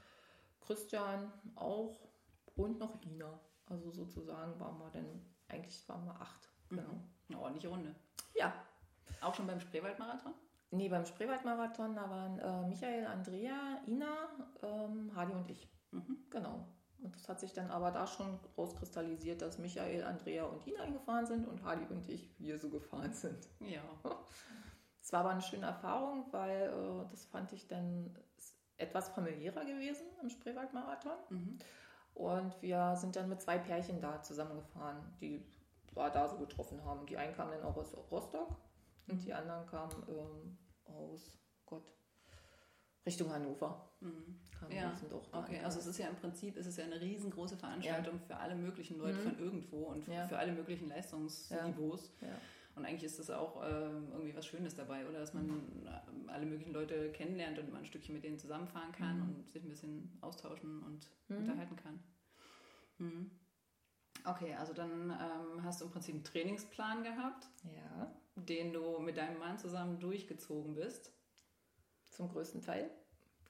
Christian 0.61 1.31
auch 1.55 1.99
und 2.55 2.79
noch 2.79 3.01
Lina. 3.03 3.39
Also 3.67 3.91
sozusagen 3.91 4.59
waren 4.59 4.77
wir 4.77 4.89
dann, 4.91 5.25
eigentlich 5.47 5.87
waren 5.89 6.05
wir 6.05 6.21
acht. 6.21 6.49
Mhm. 6.69 6.77
Genau. 6.77 6.99
Eine 7.27 7.39
ordentliche 7.39 7.69
Runde. 7.69 7.95
Ja, 8.35 8.53
auch 9.21 9.33
schon 9.33 9.47
beim 9.47 9.59
Spreewaldmarathon? 9.59 10.33
Nee, 10.71 10.89
beim 10.89 11.05
Spreewaldmarathon, 11.05 11.95
da 11.95 12.09
waren 12.09 12.39
äh, 12.39 12.67
Michael, 12.67 13.05
Andrea, 13.05 13.79
Ina, 13.87 14.29
ähm, 14.63 15.11
Hadi 15.15 15.33
und 15.33 15.49
ich. 15.49 15.69
Mhm. 15.91 16.17
Genau. 16.29 16.67
Und 17.01 17.15
das 17.15 17.29
hat 17.29 17.39
sich 17.39 17.53
dann 17.53 17.69
aber 17.69 17.91
da 17.91 18.07
schon 18.07 18.39
rauskristallisiert, 18.57 19.41
dass 19.41 19.57
Michael, 19.59 20.03
Andrea 20.03 20.45
und 20.45 20.65
Ina 20.65 20.85
gefahren 20.89 21.25
sind 21.25 21.47
und 21.47 21.63
Hadi 21.63 21.85
und 21.93 22.09
ich, 22.09 22.33
wir 22.39 22.57
so 22.57 22.69
gefahren 22.69 23.13
sind. 23.13 23.47
Ja. 23.59 23.81
Es 25.01 25.13
war 25.13 25.19
aber 25.19 25.29
eine 25.29 25.41
schöne 25.43 25.67
Erfahrung, 25.67 26.25
weil 26.31 26.63
äh, 26.63 27.11
das 27.11 27.25
fand 27.25 27.53
ich 27.53 27.67
dann 27.67 28.17
etwas 28.77 29.09
familiärer 29.09 29.63
gewesen 29.63 30.07
im 30.19 30.31
Spreewaldmarathon. 30.31 31.13
Mhm. 31.29 31.59
Und 32.15 32.59
wir 32.63 32.95
sind 32.95 33.15
dann 33.15 33.29
mit 33.29 33.39
zwei 33.39 33.59
Pärchen 33.59 34.01
da 34.01 34.23
zusammengefahren, 34.23 34.97
die 35.21 35.45
wir 35.93 36.09
da 36.09 36.27
so 36.27 36.37
getroffen 36.37 36.83
haben. 36.83 37.05
Die 37.05 37.17
einen 37.17 37.35
kamen 37.35 37.51
dann 37.51 37.63
auch 37.63 37.77
aus 37.77 37.95
Rostock 38.09 38.57
und 39.07 39.23
die 39.23 39.33
anderen 39.33 39.65
kamen 39.67 39.91
ähm, 40.07 40.57
aus 40.85 41.37
Gott, 41.65 41.85
Richtung 43.05 43.31
Hannover. 43.31 43.89
Mhm. 44.01 44.39
Ja, 44.71 44.93
okay. 45.31 45.59
Also 45.63 45.79
es 45.79 45.85
ist 45.85 45.99
ja 45.99 46.07
im 46.07 46.15
Prinzip 46.15 46.57
ist 46.57 46.65
es 46.65 46.77
ja 46.77 46.85
eine 46.85 46.99
riesengroße 46.99 47.55
Veranstaltung 47.55 48.15
ja. 48.15 48.25
für 48.25 48.37
alle 48.37 48.55
möglichen 48.55 48.97
Leute 48.97 49.19
mhm. 49.19 49.23
von 49.23 49.39
irgendwo 49.39 49.77
und 49.85 50.07
ja. 50.07 50.27
für 50.27 50.37
alle 50.37 50.53
möglichen 50.53 50.87
Leistungsniveaus. 50.87 52.11
Und 52.75 52.85
eigentlich 52.85 53.03
ist 53.03 53.19
das 53.19 53.29
auch 53.29 53.63
äh, 53.63 53.69
irgendwie 53.69 54.35
was 54.35 54.45
Schönes 54.45 54.75
dabei, 54.75 55.07
oder? 55.07 55.19
Dass 55.19 55.33
man 55.33 55.45
mhm. 55.45 56.27
alle 56.27 56.45
möglichen 56.45 56.73
Leute 56.73 57.11
kennenlernt 57.11 57.59
und 57.59 57.71
man 57.71 57.81
ein 57.81 57.85
Stückchen 57.85 58.13
mit 58.15 58.23
denen 58.23 58.37
zusammenfahren 58.37 58.91
kann 58.91 59.17
mhm. 59.17 59.35
und 59.35 59.49
sich 59.49 59.63
ein 59.63 59.69
bisschen 59.69 60.17
austauschen 60.21 60.81
und 60.83 61.07
mhm. 61.29 61.37
unterhalten 61.37 61.75
kann. 61.75 62.03
Mhm. 62.97 63.31
Okay, 64.25 64.55
also 64.55 64.73
dann 64.73 65.11
ähm, 65.11 65.63
hast 65.63 65.79
du 65.79 65.85
im 65.85 65.91
Prinzip 65.91 66.15
einen 66.15 66.23
Trainingsplan 66.23 67.03
gehabt. 67.03 67.47
Ja 67.63 68.11
den 68.35 68.73
du 68.73 68.99
mit 68.99 69.17
deinem 69.17 69.39
Mann 69.39 69.57
zusammen 69.57 69.99
durchgezogen 69.99 70.75
bist? 70.75 71.11
Zum 72.11 72.29
größten 72.29 72.61
Teil. 72.61 72.89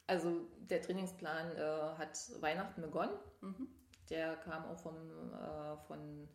Also 0.08 0.48
der 0.60 0.82
Trainingsplan 0.82 1.56
äh, 1.56 1.98
hat 1.98 2.18
Weihnachten 2.39 2.82
begonnen. 2.82 3.18
Mhm. 3.42 3.68
Der 4.10 4.36
kam 4.38 4.65
auch 4.65 4.80
vom, 4.80 4.96
äh, 5.34 5.77
von, 5.88 6.30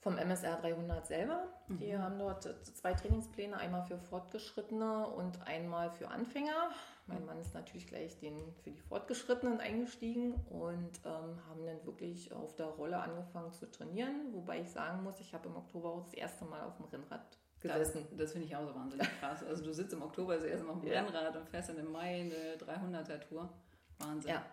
vom 0.00 0.18
MSR 0.18 0.56
300 0.56 1.06
selber. 1.06 1.48
Mhm. 1.68 1.78
Die 1.78 1.96
haben 1.96 2.18
dort 2.18 2.44
zwei 2.76 2.92
Trainingspläne, 2.92 3.56
einmal 3.56 3.84
für 3.84 3.98
Fortgeschrittene 3.98 5.08
und 5.08 5.40
einmal 5.46 5.90
für 5.90 6.08
Anfänger. 6.08 6.70
Mein 7.06 7.24
Mann 7.26 7.38
ist 7.38 7.52
natürlich 7.52 7.86
gleich 7.86 8.18
den 8.18 8.54
für 8.62 8.70
die 8.70 8.80
Fortgeschrittenen 8.80 9.60
eingestiegen 9.60 10.34
und 10.48 11.00
ähm, 11.04 11.38
haben 11.46 11.66
dann 11.66 11.84
wirklich 11.84 12.32
auf 12.32 12.56
der 12.56 12.66
Rolle 12.66 12.98
angefangen 12.98 13.52
zu 13.52 13.70
trainieren. 13.70 14.32
Wobei 14.32 14.60
ich 14.60 14.70
sagen 14.70 15.02
muss, 15.02 15.20
ich 15.20 15.34
habe 15.34 15.48
im 15.48 15.56
Oktober 15.56 15.90
auch 15.90 16.04
das 16.04 16.14
erste 16.14 16.46
Mal 16.46 16.62
auf 16.62 16.76
dem 16.76 16.86
Rennrad 16.86 17.38
gesessen. 17.60 18.06
Das, 18.10 18.18
das 18.18 18.32
finde 18.32 18.46
ich 18.46 18.56
auch 18.56 18.66
so 18.66 18.74
wahnsinnig 18.74 19.06
krass. 19.20 19.42
Also 19.42 19.64
du 19.64 19.74
sitzt 19.74 19.92
im 19.92 20.02
Oktober 20.02 20.36
das 20.36 20.44
erste 20.44 20.64
Mal 20.64 20.72
auf 20.72 20.80
dem 20.80 20.92
ja. 20.92 21.02
Rennrad 21.02 21.36
und 21.36 21.48
fährst 21.48 21.68
dann 21.68 21.78
im 21.78 21.92
Mai 21.92 22.20
eine 22.20 22.56
300er 22.56 23.20
Tour. 23.20 23.52
Wahnsinn. 23.98 24.30
Ja. 24.30 24.46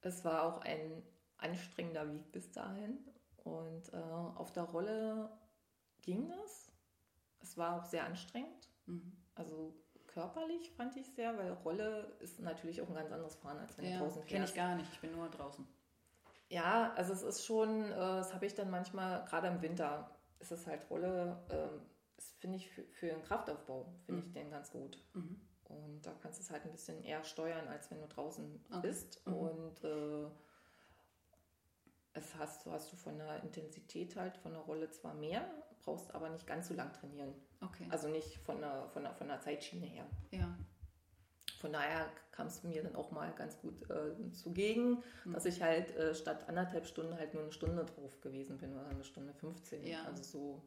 Es 0.00 0.24
war 0.24 0.44
auch 0.44 0.60
ein 0.60 1.02
anstrengender 1.38 2.08
Weg 2.12 2.30
bis 2.30 2.52
dahin. 2.52 2.98
Und 3.42 3.92
äh, 3.92 3.96
auf 3.96 4.52
der 4.52 4.64
Rolle 4.64 5.28
ging 6.02 6.28
das. 6.28 6.70
Es 7.40 7.56
war 7.56 7.76
auch 7.76 7.84
sehr 7.84 8.04
anstrengend. 8.04 8.68
Mhm. 8.86 9.16
Also 9.34 9.74
körperlich, 10.12 10.70
fand 10.72 10.96
ich 10.96 11.08
sehr, 11.10 11.36
weil 11.36 11.52
Rolle 11.52 12.16
ist 12.20 12.40
natürlich 12.40 12.80
auch 12.82 12.88
ein 12.88 12.94
ganz 12.94 13.12
anderes 13.12 13.34
Fahren, 13.36 13.58
als 13.58 13.76
wenn 13.78 13.86
ja, 13.86 13.92
du 13.92 14.04
draußen 14.04 14.22
fährst. 14.22 14.30
Kenne 14.30 14.44
ich 14.44 14.54
gar 14.54 14.76
nicht, 14.76 14.92
ich 14.92 15.00
bin 15.00 15.12
nur 15.12 15.28
draußen. 15.28 15.66
Ja, 16.48 16.92
also 16.94 17.12
es 17.12 17.22
ist 17.22 17.46
schon, 17.46 17.90
äh, 17.90 17.96
das 17.96 18.34
habe 18.34 18.46
ich 18.46 18.54
dann 18.54 18.70
manchmal, 18.70 19.24
gerade 19.24 19.48
im 19.48 19.62
Winter, 19.62 20.10
ist 20.38 20.52
es 20.52 20.66
halt 20.66 20.88
Rolle, 20.90 21.42
äh, 21.48 21.78
das 22.16 22.32
finde 22.38 22.58
ich 22.58 22.70
für, 22.70 22.82
für 22.84 23.06
den 23.06 23.22
Kraftaufbau, 23.22 23.92
finde 24.04 24.20
mhm. 24.20 24.26
ich 24.26 24.32
den 24.32 24.50
ganz 24.50 24.70
gut. 24.70 25.02
Mhm. 25.14 25.40
Und 25.64 26.02
da 26.02 26.12
kannst 26.20 26.38
du 26.38 26.42
es 26.42 26.50
halt 26.50 26.64
ein 26.64 26.72
bisschen 26.72 27.02
eher 27.02 27.24
steuern, 27.24 27.68
als 27.68 27.90
wenn 27.90 28.00
du 28.00 28.06
draußen 28.06 28.64
okay. 28.68 28.80
bist. 28.82 29.26
Mhm. 29.26 29.34
Und 29.34 29.84
äh, 29.84 30.28
es 32.12 32.34
hast, 32.36 32.66
hast 32.66 32.92
du 32.92 32.96
von 32.96 33.18
der 33.18 33.42
Intensität 33.42 34.16
halt, 34.16 34.36
von 34.36 34.52
der 34.52 34.62
Rolle 34.62 34.90
zwar 34.90 35.14
mehr, 35.14 35.48
brauchst 35.78 36.14
aber 36.14 36.28
nicht 36.28 36.46
ganz 36.46 36.68
so 36.68 36.74
lang 36.74 36.92
trainieren. 36.92 37.34
Okay. 37.62 37.86
Also 37.90 38.08
nicht 38.08 38.38
von 38.38 38.60
der, 38.60 38.88
von 38.92 39.04
der, 39.04 39.14
von 39.14 39.28
der 39.28 39.40
Zeitschiene 39.40 39.86
her. 39.86 40.06
Ja. 40.30 40.54
Von 41.60 41.72
daher 41.72 42.10
kam 42.32 42.48
es 42.48 42.62
mir 42.64 42.82
dann 42.82 42.96
auch 42.96 43.12
mal 43.12 43.32
ganz 43.34 43.56
gut 43.60 43.88
äh, 43.88 44.32
zugegen, 44.32 45.02
mhm. 45.24 45.32
dass 45.32 45.44
ich 45.44 45.62
halt 45.62 45.94
äh, 45.96 46.14
statt 46.14 46.48
anderthalb 46.48 46.86
Stunden 46.86 47.14
halt 47.14 47.34
nur 47.34 47.44
eine 47.44 47.52
Stunde 47.52 47.84
drauf 47.84 48.20
gewesen 48.20 48.58
bin 48.58 48.72
oder 48.72 48.88
eine 48.88 49.04
Stunde 49.04 49.32
15. 49.32 49.86
Ja. 49.86 50.04
Also 50.04 50.22
so. 50.22 50.62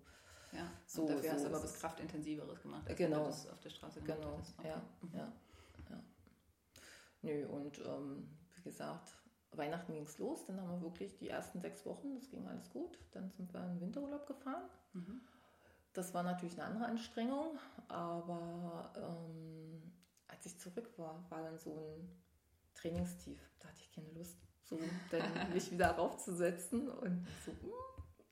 Ja, 0.53 0.71
so, 0.85 1.01
und 1.01 1.09
dafür 1.09 1.23
so 1.23 1.29
hast 1.31 1.43
du 1.43 1.47
aber 1.49 1.63
was 1.63 1.79
kraftintensiveres 1.79 2.61
gemacht, 2.61 2.87
als 2.87 2.97
genau. 2.97 3.19
du 3.19 3.25
das 3.25 3.49
auf 3.49 3.59
der 3.59 3.71
Straße 3.71 3.99
gemacht 3.99 4.21
Genau, 4.21 4.41
okay. 4.57 4.67
ja, 4.69 4.81
mhm. 5.01 5.09
ja, 5.13 5.33
ja. 5.89 6.03
Nö, 7.23 7.45
und 7.47 7.79
ähm, 7.79 8.29
wie 8.55 8.61
gesagt, 8.61 9.11
Weihnachten 9.51 9.93
ging 9.93 10.03
es 10.03 10.17
los, 10.17 10.45
dann 10.45 10.61
haben 10.61 10.69
wir 10.69 10.81
wirklich 10.81 11.17
die 11.17 11.27
ersten 11.27 11.59
sechs 11.59 11.85
Wochen, 11.85 12.15
das 12.15 12.29
ging 12.29 12.47
alles 12.47 12.69
gut. 12.69 12.97
Dann 13.11 13.31
sind 13.31 13.53
wir 13.53 13.61
in 13.63 13.73
den 13.73 13.81
Winterurlaub 13.81 14.27
gefahren. 14.27 14.69
Mhm. 14.93 15.21
Das 15.95 16.13
war 16.13 16.23
natürlich 16.23 16.59
eine 16.59 16.65
andere 16.67 16.85
Anstrengung, 16.87 17.57
aber 17.87 18.91
ähm, 18.97 19.93
als 20.27 20.45
ich 20.45 20.59
zurück 20.59 20.89
war, 20.97 21.25
war 21.29 21.41
dann 21.41 21.57
so 21.57 21.71
ein 21.71 22.09
Trainingstief. 22.73 23.39
Da 23.59 23.69
hatte 23.69 23.79
ich 23.79 23.91
keine 23.93 24.11
Lust, 24.11 24.37
so 24.65 24.77
dann 25.09 25.21
mich 25.53 25.71
wieder 25.71 25.91
raufzusetzen 25.91 26.89
und 26.89 27.25
so. 27.45 27.53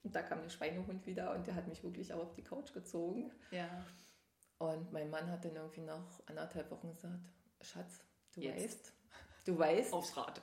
Und 0.03 0.13
da 0.13 0.21
kam 0.23 0.41
der 0.41 0.49
Schweinehund 0.49 1.07
wieder 1.07 1.33
und 1.33 1.47
der 1.47 1.55
hat 1.55 1.69
mich 1.69 1.81
wirklich 1.85 2.13
auch 2.13 2.23
auf 2.23 2.33
die 2.33 2.43
Couch 2.43 2.73
gezogen. 2.73 3.31
Ja. 3.51 3.69
Und 4.57 4.91
mein 4.91 5.09
Mann 5.09 5.31
hat 5.31 5.45
dann 5.45 5.55
irgendwie 5.55 5.81
nach 5.81 6.21
anderthalb 6.25 6.69
Wochen 6.69 6.89
gesagt, 6.89 7.31
Schatz, 7.61 8.01
du 8.33 8.41
Jetzt. 8.41 8.57
weißt, 8.57 8.93
du 9.45 9.57
weißt. 9.57 9.93
Aufs 9.93 10.17
Rad. 10.17 10.41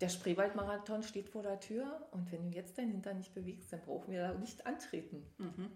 Der 0.00 0.08
Spreewaldmarathon 0.08 1.02
steht 1.02 1.28
vor 1.28 1.42
der 1.42 1.58
Tür 1.58 2.06
und 2.12 2.30
wenn 2.30 2.44
du 2.44 2.56
jetzt 2.56 2.78
deinen 2.78 2.92
Hintern 2.92 3.18
nicht 3.18 3.34
bewegst, 3.34 3.72
dann 3.72 3.80
brauchen 3.80 4.12
wir 4.12 4.22
da 4.22 4.34
nicht 4.34 4.64
antreten. 4.66 5.26
Mhm. 5.38 5.72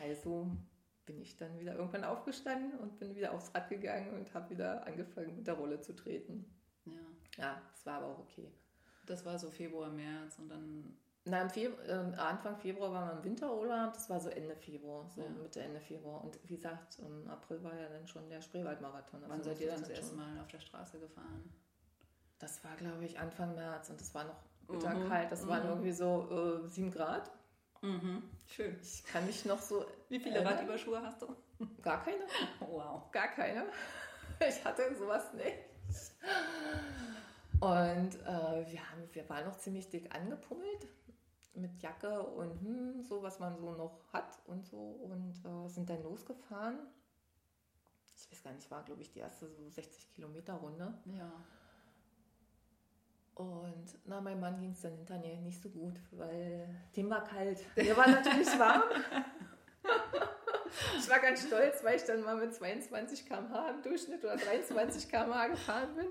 Also 0.00 0.50
bin 1.06 1.20
ich 1.20 1.36
dann 1.36 1.58
wieder 1.58 1.76
irgendwann 1.76 2.04
aufgestanden 2.04 2.78
und 2.78 2.98
bin 2.98 3.14
wieder 3.14 3.32
aufs 3.32 3.54
Rad 3.54 3.68
gegangen 3.68 4.14
und 4.14 4.34
habe 4.34 4.50
wieder 4.50 4.86
angefangen 4.86 5.36
mit 5.36 5.46
der 5.46 5.54
Rolle 5.54 5.80
zu 5.80 5.94
treten. 5.94 6.44
Ja. 6.84 6.92
Ja, 7.38 7.62
es 7.72 7.86
war 7.86 7.98
aber 7.98 8.06
auch 8.06 8.18
okay. 8.18 8.50
Das 9.06 9.24
war 9.24 9.38
so 9.38 9.50
Februar, 9.50 9.90
März 9.90 10.38
und 10.38 10.48
dann. 10.48 10.96
Nein, 11.24 11.50
Februar, 11.50 11.88
äh, 11.88 12.16
Anfang 12.16 12.56
Februar 12.56 12.92
war 12.92 13.06
man 13.06 13.18
im 13.18 13.24
Winterurlaub, 13.24 13.92
das 13.94 14.08
war 14.08 14.20
so 14.20 14.28
Ende 14.28 14.54
Februar, 14.54 15.08
so 15.08 15.22
ja. 15.22 15.28
Mitte, 15.28 15.60
Ende 15.60 15.80
Februar. 15.80 16.22
Und 16.22 16.38
wie 16.44 16.54
gesagt, 16.54 17.00
im 17.00 17.28
April 17.28 17.62
war 17.64 17.74
ja 17.74 17.88
dann 17.88 18.06
schon 18.06 18.28
der 18.28 18.40
Spreewaldmarathon. 18.40 19.22
Also 19.22 19.34
Wann 19.34 19.42
seid 19.42 19.60
ihr 19.60 19.70
dann 19.70 19.80
das 19.80 19.88
erste 19.88 20.14
Mal 20.14 20.38
auf 20.40 20.48
der 20.48 20.60
Straße 20.60 21.00
gefahren? 21.00 21.52
Das 22.38 22.62
war, 22.62 22.76
glaube 22.76 23.04
ich, 23.04 23.18
Anfang 23.18 23.54
März 23.54 23.90
und 23.90 24.00
es 24.00 24.14
war 24.14 24.24
noch 24.24 24.42
mhm. 24.68 25.08
kalt. 25.08 25.32
Das 25.32 25.44
mhm. 25.44 25.48
waren 25.48 25.68
irgendwie 25.68 25.92
so 25.92 26.62
äh, 26.64 26.68
7 26.68 26.90
Grad. 26.90 27.30
Mhm. 27.82 28.22
Schön. 28.46 28.76
Ich 28.80 29.04
kann 29.04 29.26
mich 29.26 29.44
noch 29.44 29.60
so. 29.60 29.84
Wie 30.08 30.18
viele 30.18 30.38
äh, 30.38 30.46
Radüberschuhe 30.46 31.00
hast 31.02 31.22
du? 31.22 31.36
Gar 31.82 32.04
keine. 32.04 32.24
Wow. 32.60 33.10
Gar 33.12 33.28
keine. 33.28 33.66
Ich 34.46 34.62
hatte 34.66 34.94
sowas 34.94 35.32
nicht. 35.32 35.56
Und 37.60 38.14
äh, 38.26 38.70
wir, 38.70 38.90
haben, 38.90 39.08
wir 39.12 39.28
waren 39.30 39.46
noch 39.46 39.56
ziemlich 39.56 39.88
dick 39.88 40.14
angepummelt 40.14 40.86
mit 41.54 41.82
Jacke 41.82 42.22
und 42.22 42.60
hm, 42.60 43.02
so, 43.02 43.22
was 43.22 43.38
man 43.38 43.56
so 43.56 43.72
noch 43.72 43.98
hat 44.12 44.38
und 44.46 44.66
so. 44.66 44.76
Und 44.76 45.42
äh, 45.44 45.68
sind 45.68 45.88
dann 45.88 46.02
losgefahren. 46.02 46.78
Ich 48.14 48.30
weiß 48.30 48.42
gar 48.42 48.52
nicht, 48.52 48.70
war 48.70 48.84
glaube 48.84 49.00
ich 49.00 49.10
die 49.10 49.20
erste 49.20 49.48
so 49.48 49.68
60 49.70 50.10
Kilometer 50.14 50.54
Runde. 50.54 50.92
Ja. 51.06 51.32
Und 53.36 53.98
na, 54.06 54.20
meinem 54.20 54.40
Mann 54.40 54.58
ging 54.58 54.72
es 54.72 54.80
dann 54.80 54.96
hinterher 54.96 55.40
nicht 55.42 55.62
so 55.62 55.68
gut, 55.68 55.94
weil 56.12 56.68
dem 56.96 57.10
war 57.10 57.22
kalt. 57.22 57.60
Mir 57.76 57.94
war 57.94 58.08
natürlich 58.08 58.48
warm. 58.58 58.82
ich 60.98 61.10
war 61.10 61.18
ganz 61.18 61.46
stolz, 61.46 61.84
weil 61.84 61.96
ich 61.96 62.04
dann 62.04 62.22
mal 62.22 62.36
mit 62.36 62.54
22 62.54 63.26
km/h 63.26 63.70
im 63.70 63.82
Durchschnitt 63.82 64.24
oder 64.24 64.36
23 64.36 65.10
km/h 65.10 65.48
gefahren 65.48 65.94
bin. 65.94 66.06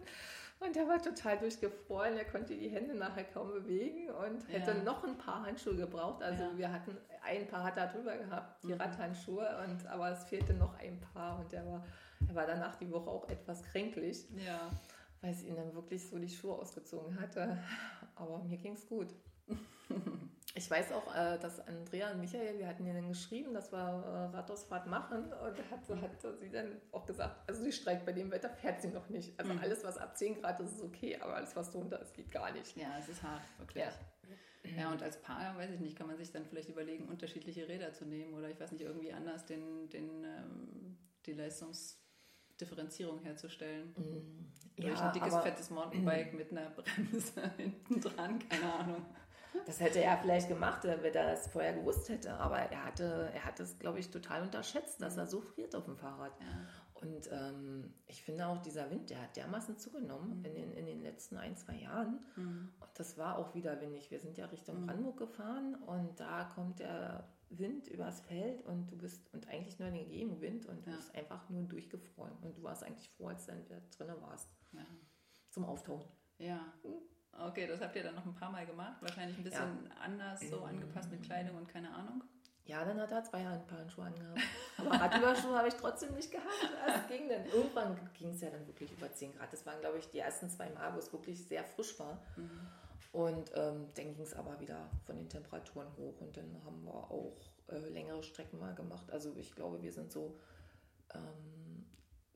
Und 0.59 0.77
er 0.77 0.87
war 0.87 1.01
total 1.01 1.39
durchgefroren. 1.39 2.15
Er 2.15 2.25
konnte 2.25 2.55
die 2.55 2.69
Hände 2.69 2.93
nachher 2.93 3.25
kaum 3.25 3.51
bewegen 3.51 4.09
und 4.11 4.47
hätte 4.47 4.71
ja. 4.71 4.83
noch 4.83 5.03
ein 5.03 5.17
paar 5.17 5.43
Handschuhe 5.47 5.75
gebraucht. 5.75 6.21
Also 6.21 6.43
ja. 6.43 6.57
wir 6.57 6.71
hatten 6.71 6.95
ein 7.23 7.47
paar 7.47 7.63
hat 7.63 7.77
er 7.77 7.87
drüber 7.87 8.15
gehabt, 8.17 8.63
die 8.63 8.67
mhm. 8.67 8.81
Radhandschuhe, 8.81 9.47
und, 9.63 9.87
aber 9.87 10.11
es 10.11 10.23
fehlte 10.25 10.53
noch 10.53 10.77
ein 10.79 10.99
paar 10.99 11.39
und 11.39 11.51
er 11.51 11.65
war, 11.65 11.83
er 12.27 12.35
war 12.35 12.45
danach 12.45 12.75
die 12.75 12.91
Woche 12.91 13.09
auch 13.09 13.27
etwas 13.29 13.63
kränklich. 13.63 14.27
Ja. 14.45 14.69
Weil 15.25 15.33
es 15.33 15.43
ihn 15.43 15.55
dann 15.55 15.73
wirklich 15.73 16.07
so 16.07 16.19
die 16.19 16.29
Schuhe 16.29 16.53
ausgezogen 16.53 17.19
hatte. 17.19 17.57
Aber 18.13 18.43
mir 18.43 18.57
ging 18.57 18.73
es 18.73 18.87
gut. 18.87 19.07
Ich 20.57 20.71
weiß 20.71 20.93
auch, 20.93 21.13
äh, 21.13 21.37
dass 21.37 21.59
Andrea 21.67 22.11
und 22.11 22.21
Michael, 22.21 22.57
wir 22.57 22.65
hatten 22.65 22.85
ihnen 22.85 23.09
geschrieben, 23.09 23.53
dass 23.53 23.73
wir 23.73 23.77
äh, 23.77 24.37
Radausfahrt 24.37 24.87
machen 24.87 25.25
und 25.25 25.69
hat, 25.69 26.01
hat 26.01 26.39
sie 26.39 26.49
dann 26.49 26.79
auch 26.93 27.05
gesagt, 27.05 27.49
also 27.49 27.61
sie 27.61 27.73
streikt 27.73 28.05
bei 28.05 28.13
dem 28.13 28.31
Wetter, 28.31 28.49
fährt 28.49 28.81
sie 28.81 28.87
noch 28.87 29.09
nicht. 29.09 29.37
Also 29.37 29.51
mhm. 29.51 29.59
alles, 29.59 29.83
was 29.83 29.97
ab 29.97 30.17
10 30.17 30.35
Grad 30.35 30.61
ist, 30.61 30.75
ist 30.75 30.81
okay, 30.81 31.17
aber 31.19 31.35
alles, 31.35 31.57
was 31.57 31.71
drunter 31.71 32.01
ist, 32.01 32.13
geht 32.13 32.31
gar 32.31 32.53
nicht. 32.53 32.77
Ja, 32.77 32.87
es 32.97 33.09
ist 33.09 33.21
hart, 33.21 33.41
wirklich. 33.57 33.83
Ja. 33.83 34.77
ja, 34.77 34.91
und 34.93 35.03
als 35.03 35.21
Paar, 35.21 35.57
weiß 35.57 35.71
ich 35.71 35.81
nicht, 35.81 35.97
kann 35.97 36.07
man 36.07 36.15
sich 36.15 36.31
dann 36.31 36.45
vielleicht 36.45 36.69
überlegen, 36.69 37.09
unterschiedliche 37.09 37.67
Räder 37.67 37.91
zu 37.91 38.05
nehmen 38.05 38.33
oder 38.33 38.49
ich 38.49 38.57
weiß 38.57 38.71
nicht, 38.71 38.85
irgendwie 38.85 39.11
anders 39.11 39.45
den, 39.45 39.89
den, 39.89 40.23
ähm, 40.23 40.97
die 41.25 41.33
Leistungsdifferenzierung 42.55 43.19
herzustellen. 43.19 43.93
Mhm. 43.97 44.51
Durch 44.77 44.99
ja, 44.99 45.07
ein 45.07 45.13
dickes, 45.13 45.35
fettes 45.37 45.69
Mountainbike 45.69 46.33
mit 46.33 46.51
einer 46.51 46.69
Bremse 46.69 47.51
hinten 47.57 48.01
dran, 48.01 48.39
keine 48.49 48.73
Ahnung. 48.73 49.05
Das 49.65 49.79
hätte 49.79 50.03
er 50.03 50.17
vielleicht 50.17 50.49
gemacht, 50.49 50.83
wenn 50.83 51.01
er 51.01 51.31
das 51.31 51.47
vorher 51.47 51.73
gewusst 51.73 52.09
hätte. 52.09 52.33
Aber 52.33 52.57
er 52.57 52.83
hatte, 52.83 53.31
er 53.33 53.45
hat 53.45 53.57
es, 53.61 53.79
glaube 53.79 53.99
ich, 53.99 54.09
total 54.09 54.41
unterschätzt, 54.43 55.01
dass 55.01 55.15
er 55.15 55.27
so 55.27 55.39
friert 55.39 55.73
auf 55.75 55.85
dem 55.85 55.95
Fahrrad. 55.95 56.33
Ja. 56.41 56.45
Und 57.01 57.29
ähm, 57.31 57.93
ich 58.07 58.23
finde 58.23 58.47
auch 58.47 58.61
dieser 58.61 58.89
Wind, 58.89 59.09
der 59.09 59.21
hat 59.21 59.35
dermaßen 59.35 59.77
zugenommen 59.77 60.39
mhm. 60.39 60.45
in, 60.45 60.55
den, 60.55 60.73
in 60.73 60.85
den 60.85 61.01
letzten 61.01 61.37
ein, 61.37 61.55
zwei 61.57 61.75
Jahren. 61.75 62.19
Mhm. 62.35 62.71
Und 62.79 62.89
das 62.95 63.17
war 63.17 63.37
auch 63.37 63.53
wieder 63.53 63.79
windig. 63.81 64.09
Wir 64.11 64.19
sind 64.19 64.37
ja 64.37 64.45
Richtung 64.45 64.81
mhm. 64.81 64.87
Brandenburg 64.87 65.17
gefahren 65.17 65.75
und 65.75 66.19
da 66.19 66.45
kommt 66.45 66.79
der 66.79 67.27
Wind 67.49 67.87
übers 67.89 68.21
Feld 68.21 68.63
und 68.63 68.91
du 68.91 68.97
bist 68.97 69.21
und 69.33 69.47
eigentlich 69.49 69.77
nur 69.77 69.91
den 69.91 70.07
Gegenwind 70.07 70.65
und 70.65 70.85
du 70.85 70.89
ja. 70.89 70.95
bist 70.95 71.13
einfach 71.13 71.49
nur 71.49 71.63
durchgefroren. 71.63 72.33
Und 72.41 72.57
du 72.57 72.63
warst 72.63 72.83
eigentlich 72.83 73.09
froh, 73.09 73.27
als 73.27 73.45
du 73.45 73.51
dann 73.51 73.65
wieder 73.65 73.81
drinnen 73.97 74.21
warst. 74.21 74.49
Ja. 74.71 74.85
Zum 75.49 75.65
Auftauen. 75.65 76.03
Ja. 76.37 76.73
Okay, 77.37 77.67
das 77.67 77.81
habt 77.81 77.95
ihr 77.97 78.03
dann 78.03 78.15
noch 78.15 78.25
ein 78.25 78.35
paar 78.35 78.51
Mal 78.51 78.65
gemacht. 78.65 79.01
Wahrscheinlich 79.01 79.37
ein 79.37 79.43
bisschen 79.43 79.85
ja. 79.85 79.95
anders, 80.01 80.39
so 80.49 80.61
angepasst 80.61 81.11
mit 81.11 81.23
Kleidung 81.23 81.57
und 81.57 81.67
keine 81.67 81.93
Ahnung. 81.93 82.23
Ja, 82.67 82.83
dann 82.83 82.99
hat 82.99 83.11
er 83.11 83.23
zwei 83.23 83.43
Paar 83.43 83.77
Handschuhe 83.77 84.05
angehabt. 84.05 84.39
Aber 84.77 84.89
Radüberschuhe 84.89 85.55
habe 85.55 85.67
ich 85.67 85.75
trotzdem 85.75 86.15
nicht 86.15 86.31
gehabt. 86.31 86.47
Das 86.87 87.07
ging 87.07 87.29
dann. 87.29 87.45
Irgendwann 87.45 87.95
ging 88.17 88.31
es 88.31 88.41
ja 88.41 88.49
dann 88.49 88.65
wirklich 88.65 88.91
über 88.91 89.11
10 89.11 89.33
Grad. 89.37 89.53
Das 89.53 89.65
waren, 89.65 89.79
glaube 89.81 89.99
ich, 89.99 90.09
die 90.09 90.19
ersten 90.19 90.49
zwei 90.49 90.69
Mal, 90.71 90.93
wo 90.93 90.97
es 90.97 91.13
wirklich 91.13 91.45
sehr 91.47 91.63
frisch 91.63 91.99
war. 91.99 92.19
Mhm. 92.35 92.67
Und 93.11 93.51
ähm, 93.55 93.87
dann 93.93 94.13
ging 94.13 94.21
es 94.21 94.33
aber 94.33 94.59
wieder 94.59 94.89
von 95.05 95.15
den 95.15 95.29
Temperaturen 95.29 95.87
hoch. 95.97 96.19
Und 96.21 96.35
dann 96.35 96.59
haben 96.65 96.83
wir 96.83 96.93
auch 96.93 97.37
äh, 97.67 97.77
längere 97.89 98.23
Strecken 98.23 98.59
mal 98.59 98.73
gemacht. 98.73 99.11
Also 99.11 99.33
ich 99.37 99.53
glaube, 99.53 99.81
wir 99.83 99.91
sind 99.91 100.11
so 100.11 100.35
ähm, 101.13 101.85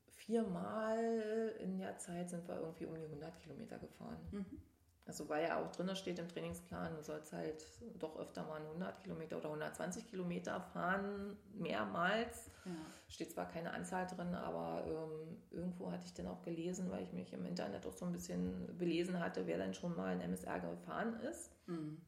viermal 0.06 1.54
in 1.58 1.78
der 1.78 1.98
Zeit 1.98 2.30
sind 2.30 2.46
wir 2.46 2.56
irgendwie 2.56 2.86
um 2.86 2.94
die 2.94 3.04
100 3.04 3.36
Kilometer 3.40 3.78
gefahren. 3.78 4.18
Mhm. 4.30 4.62
Also 5.06 5.28
weil 5.28 5.44
ja 5.44 5.60
auch 5.60 5.70
drin 5.72 5.94
steht 5.96 6.18
im 6.18 6.28
Trainingsplan, 6.28 6.94
du 6.94 7.02
sollst 7.02 7.32
halt 7.32 7.66
doch 7.98 8.16
öfter 8.18 8.44
mal 8.44 8.60
100 8.60 9.02
Kilometer 9.02 9.38
oder 9.38 9.46
120 9.46 10.08
Kilometer 10.08 10.60
fahren, 10.60 11.36
mehrmals. 11.54 12.50
Ja. 12.64 12.72
Steht 13.08 13.32
zwar 13.32 13.48
keine 13.48 13.72
Anzahl 13.72 14.06
drin, 14.06 14.34
aber 14.34 14.84
ähm, 14.86 15.38
irgendwo 15.50 15.90
hatte 15.90 16.04
ich 16.06 16.14
dann 16.14 16.28
auch 16.28 16.42
gelesen, 16.42 16.90
weil 16.90 17.02
ich 17.02 17.12
mich 17.12 17.32
im 17.32 17.44
Internet 17.44 17.86
auch 17.86 17.94
so 17.94 18.04
ein 18.04 18.12
bisschen 18.12 18.76
belesen 18.78 19.18
hatte, 19.18 19.46
wer 19.46 19.58
dann 19.58 19.74
schon 19.74 19.96
mal 19.96 20.08
ein 20.08 20.20
MSR 20.20 20.60
gefahren 20.60 21.18
ist. 21.20 21.50
Mhm. 21.66 22.00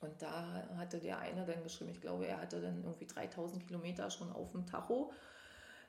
Und 0.00 0.20
da 0.20 0.68
hatte 0.76 0.98
der 0.98 1.18
eine 1.18 1.44
dann 1.46 1.62
geschrieben, 1.62 1.90
ich 1.90 2.00
glaube, 2.00 2.26
er 2.26 2.40
hatte 2.40 2.60
dann 2.60 2.82
irgendwie 2.84 3.06
3000 3.06 3.66
Kilometer 3.66 4.10
schon 4.10 4.30
auf 4.32 4.52
dem 4.52 4.66
Tacho 4.66 5.12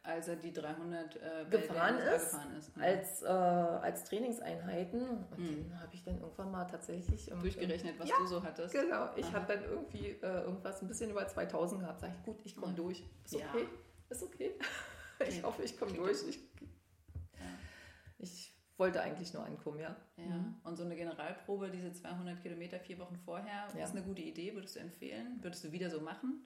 als 0.07 0.27
er 0.27 0.37
die 0.37 0.53
300 0.53 1.15
äh, 1.15 1.45
gefahren, 1.49 1.97
ist, 1.99 2.31
gefahren 2.31 2.55
ist 2.55 2.71
ja. 2.75 2.83
als, 2.83 3.21
äh, 3.21 3.27
als 3.27 4.03
Trainingseinheiten. 4.05 5.01
Und 5.01 5.37
mhm. 5.37 5.47
den 5.47 5.79
habe 5.79 5.93
ich 5.93 6.03
dann 6.03 6.19
irgendwann 6.19 6.51
mal 6.51 6.65
tatsächlich 6.65 7.29
im, 7.29 7.41
durchgerechnet, 7.41 7.99
was 7.99 8.09
ja, 8.09 8.15
du 8.17 8.25
so 8.25 8.41
hattest. 8.41 8.73
Genau, 8.73 9.09
ich 9.15 9.31
habe 9.33 9.53
dann 9.53 9.63
irgendwie 9.63 10.11
äh, 10.21 10.43
irgendwas 10.43 10.81
ein 10.81 10.87
bisschen 10.87 11.11
über 11.11 11.27
2000 11.27 11.81
gehabt. 11.81 11.99
Sag 11.99 12.11
ich, 12.17 12.23
gut, 12.23 12.37
ich 12.45 12.55
komme 12.55 12.73
durch. 12.73 13.03
Ist 13.25 13.35
okay, 13.35 13.43
ja. 13.43 13.67
ist 14.09 14.23
okay. 14.23 14.55
ich 15.27 15.43
hoffe, 15.43 15.63
ich 15.63 15.77
komme 15.77 15.93
durch. 15.93 16.23
Ich, 16.27 16.39
ich 18.19 18.53
wollte 18.77 19.01
eigentlich 19.01 19.33
nur 19.33 19.43
ankommen, 19.43 19.79
ja. 19.79 19.95
Ja, 20.17 20.25
mhm. 20.25 20.55
und 20.63 20.77
so 20.77 20.83
eine 20.83 20.95
Generalprobe, 20.95 21.69
diese 21.69 21.91
200 21.91 22.41
Kilometer 22.41 22.79
vier 22.79 22.99
Wochen 22.99 23.17
vorher, 23.17 23.67
ist 23.67 23.91
eine 23.91 24.03
gute 24.03 24.21
Idee, 24.21 24.53
würdest 24.53 24.75
du 24.77 24.79
empfehlen? 24.79 25.39
Würdest 25.41 25.63
du 25.63 25.71
wieder 25.71 25.89
so 25.89 25.99
machen? 25.99 26.43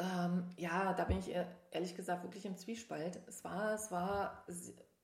Ähm, 0.00 0.48
ja, 0.56 0.94
da 0.94 1.04
bin 1.04 1.18
ich 1.18 1.30
ehrlich 1.70 1.94
gesagt 1.94 2.22
wirklich 2.22 2.46
im 2.46 2.56
Zwiespalt. 2.56 3.20
Es 3.26 3.44
war, 3.44 3.74
es 3.74 3.90
war 3.90 4.44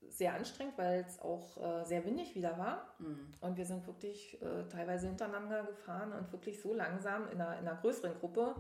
sehr 0.09 0.35
anstrengend, 0.35 0.79
weil 0.79 1.05
es 1.07 1.21
auch 1.21 1.57
äh, 1.59 1.85
sehr 1.85 2.05
windig 2.07 2.35
wieder 2.35 2.57
war. 2.57 2.95
Mhm. 2.99 3.35
Und 3.43 3.59
wir 3.59 3.67
sind 3.67 3.87
wirklich 3.87 4.41
äh, 4.41 4.67
teilweise 4.69 5.09
hintereinander 5.09 5.65
gefahren 5.65 6.13
und 6.13 6.33
wirklich 6.33 6.61
so 6.61 6.73
langsam 6.73 7.29
in 7.29 7.41
einer, 7.41 7.59
in 7.59 7.69
einer 7.69 7.79
größeren 7.79 8.15
Gruppe. 8.19 8.55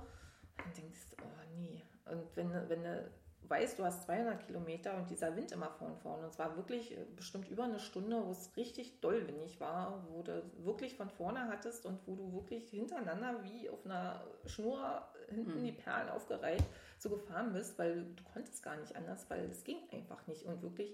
Und 0.65 0.77
denkst, 0.77 1.17
oh 1.23 1.57
nee. 1.57 1.83
Und 2.11 2.37
wenn, 2.37 2.51
wenn 2.69 2.83
du 2.83 3.11
weißt, 3.43 3.79
du 3.79 3.85
hast 3.85 4.03
200 4.05 4.47
Kilometer 4.47 4.97
und 4.97 5.09
dieser 5.11 5.37
Wind 5.37 5.53
immer 5.53 5.71
vorn 5.71 5.97
vorne. 5.99 6.25
Und 6.25 6.31
es 6.31 6.39
war 6.39 6.57
wirklich 6.57 6.93
äh, 6.93 7.05
bestimmt 7.15 7.49
über 7.49 7.65
eine 7.65 7.79
Stunde, 7.79 8.25
wo 8.25 8.33
es 8.33 8.57
richtig 8.57 9.01
doll 9.01 9.27
windig 9.29 9.61
war, 9.61 10.05
wo 10.11 10.23
du 10.23 10.43
wirklich 10.59 10.97
von 10.97 11.11
vorne 11.11 11.49
hattest 11.49 11.87
und 11.87 12.01
wo 12.07 12.17
du 12.17 12.33
wirklich 12.33 12.69
hintereinander 12.71 13.43
wie 13.45 13.69
auf 13.71 13.85
einer 13.85 14.25
Schnur 14.47 15.03
hinten 15.29 15.61
mhm. 15.61 15.65
die 15.65 15.73
Perlen 15.73 16.09
aufgereiht 16.09 16.63
so 16.99 17.11
gefahren 17.11 17.53
bist, 17.53 17.79
weil 17.79 18.05
du 18.05 18.25
konntest 18.33 18.63
gar 18.63 18.77
nicht 18.77 18.97
anders, 18.97 19.29
weil 19.29 19.45
es 19.51 19.65
ging 19.65 19.79
einfach 19.93 20.27
nicht. 20.27 20.45
Und 20.45 20.63
wirklich, 20.63 20.93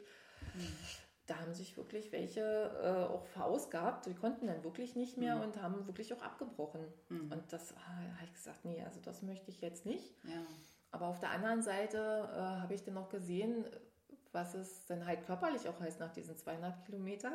mhm. 0.54 0.68
da 1.26 1.36
haben 1.36 1.54
sich 1.54 1.76
wirklich 1.76 2.12
welche 2.12 2.40
äh, 2.40 3.12
auch 3.12 3.24
verausgabt, 3.26 4.06
die 4.06 4.14
konnten 4.14 4.46
dann 4.46 4.64
wirklich 4.64 4.96
nicht 4.96 5.16
mehr 5.16 5.36
mhm. 5.36 5.42
und 5.42 5.62
haben 5.62 5.86
wirklich 5.86 6.12
auch 6.12 6.22
abgebrochen. 6.22 6.82
Mhm. 7.08 7.32
Und 7.32 7.52
das 7.52 7.74
ah, 7.76 7.96
habe 8.16 8.24
ich 8.24 8.34
gesagt, 8.34 8.64
nee, 8.64 8.82
also 8.84 9.00
das 9.00 9.22
möchte 9.22 9.50
ich 9.50 9.60
jetzt 9.60 9.86
nicht. 9.86 10.14
Ja. 10.24 10.42
Aber 10.92 11.06
auf 11.06 11.18
der 11.18 11.30
anderen 11.30 11.62
Seite 11.62 12.28
äh, 12.32 12.60
habe 12.60 12.74
ich 12.74 12.84
dann 12.84 12.94
noch 12.94 13.08
gesehen, 13.08 13.64
was 14.32 14.54
es 14.54 14.86
dann 14.86 15.06
halt 15.06 15.26
körperlich 15.26 15.68
auch 15.68 15.80
heißt 15.80 16.00
nach 16.00 16.12
diesen 16.12 16.36
200 16.36 16.84
Kilometern. 16.84 17.34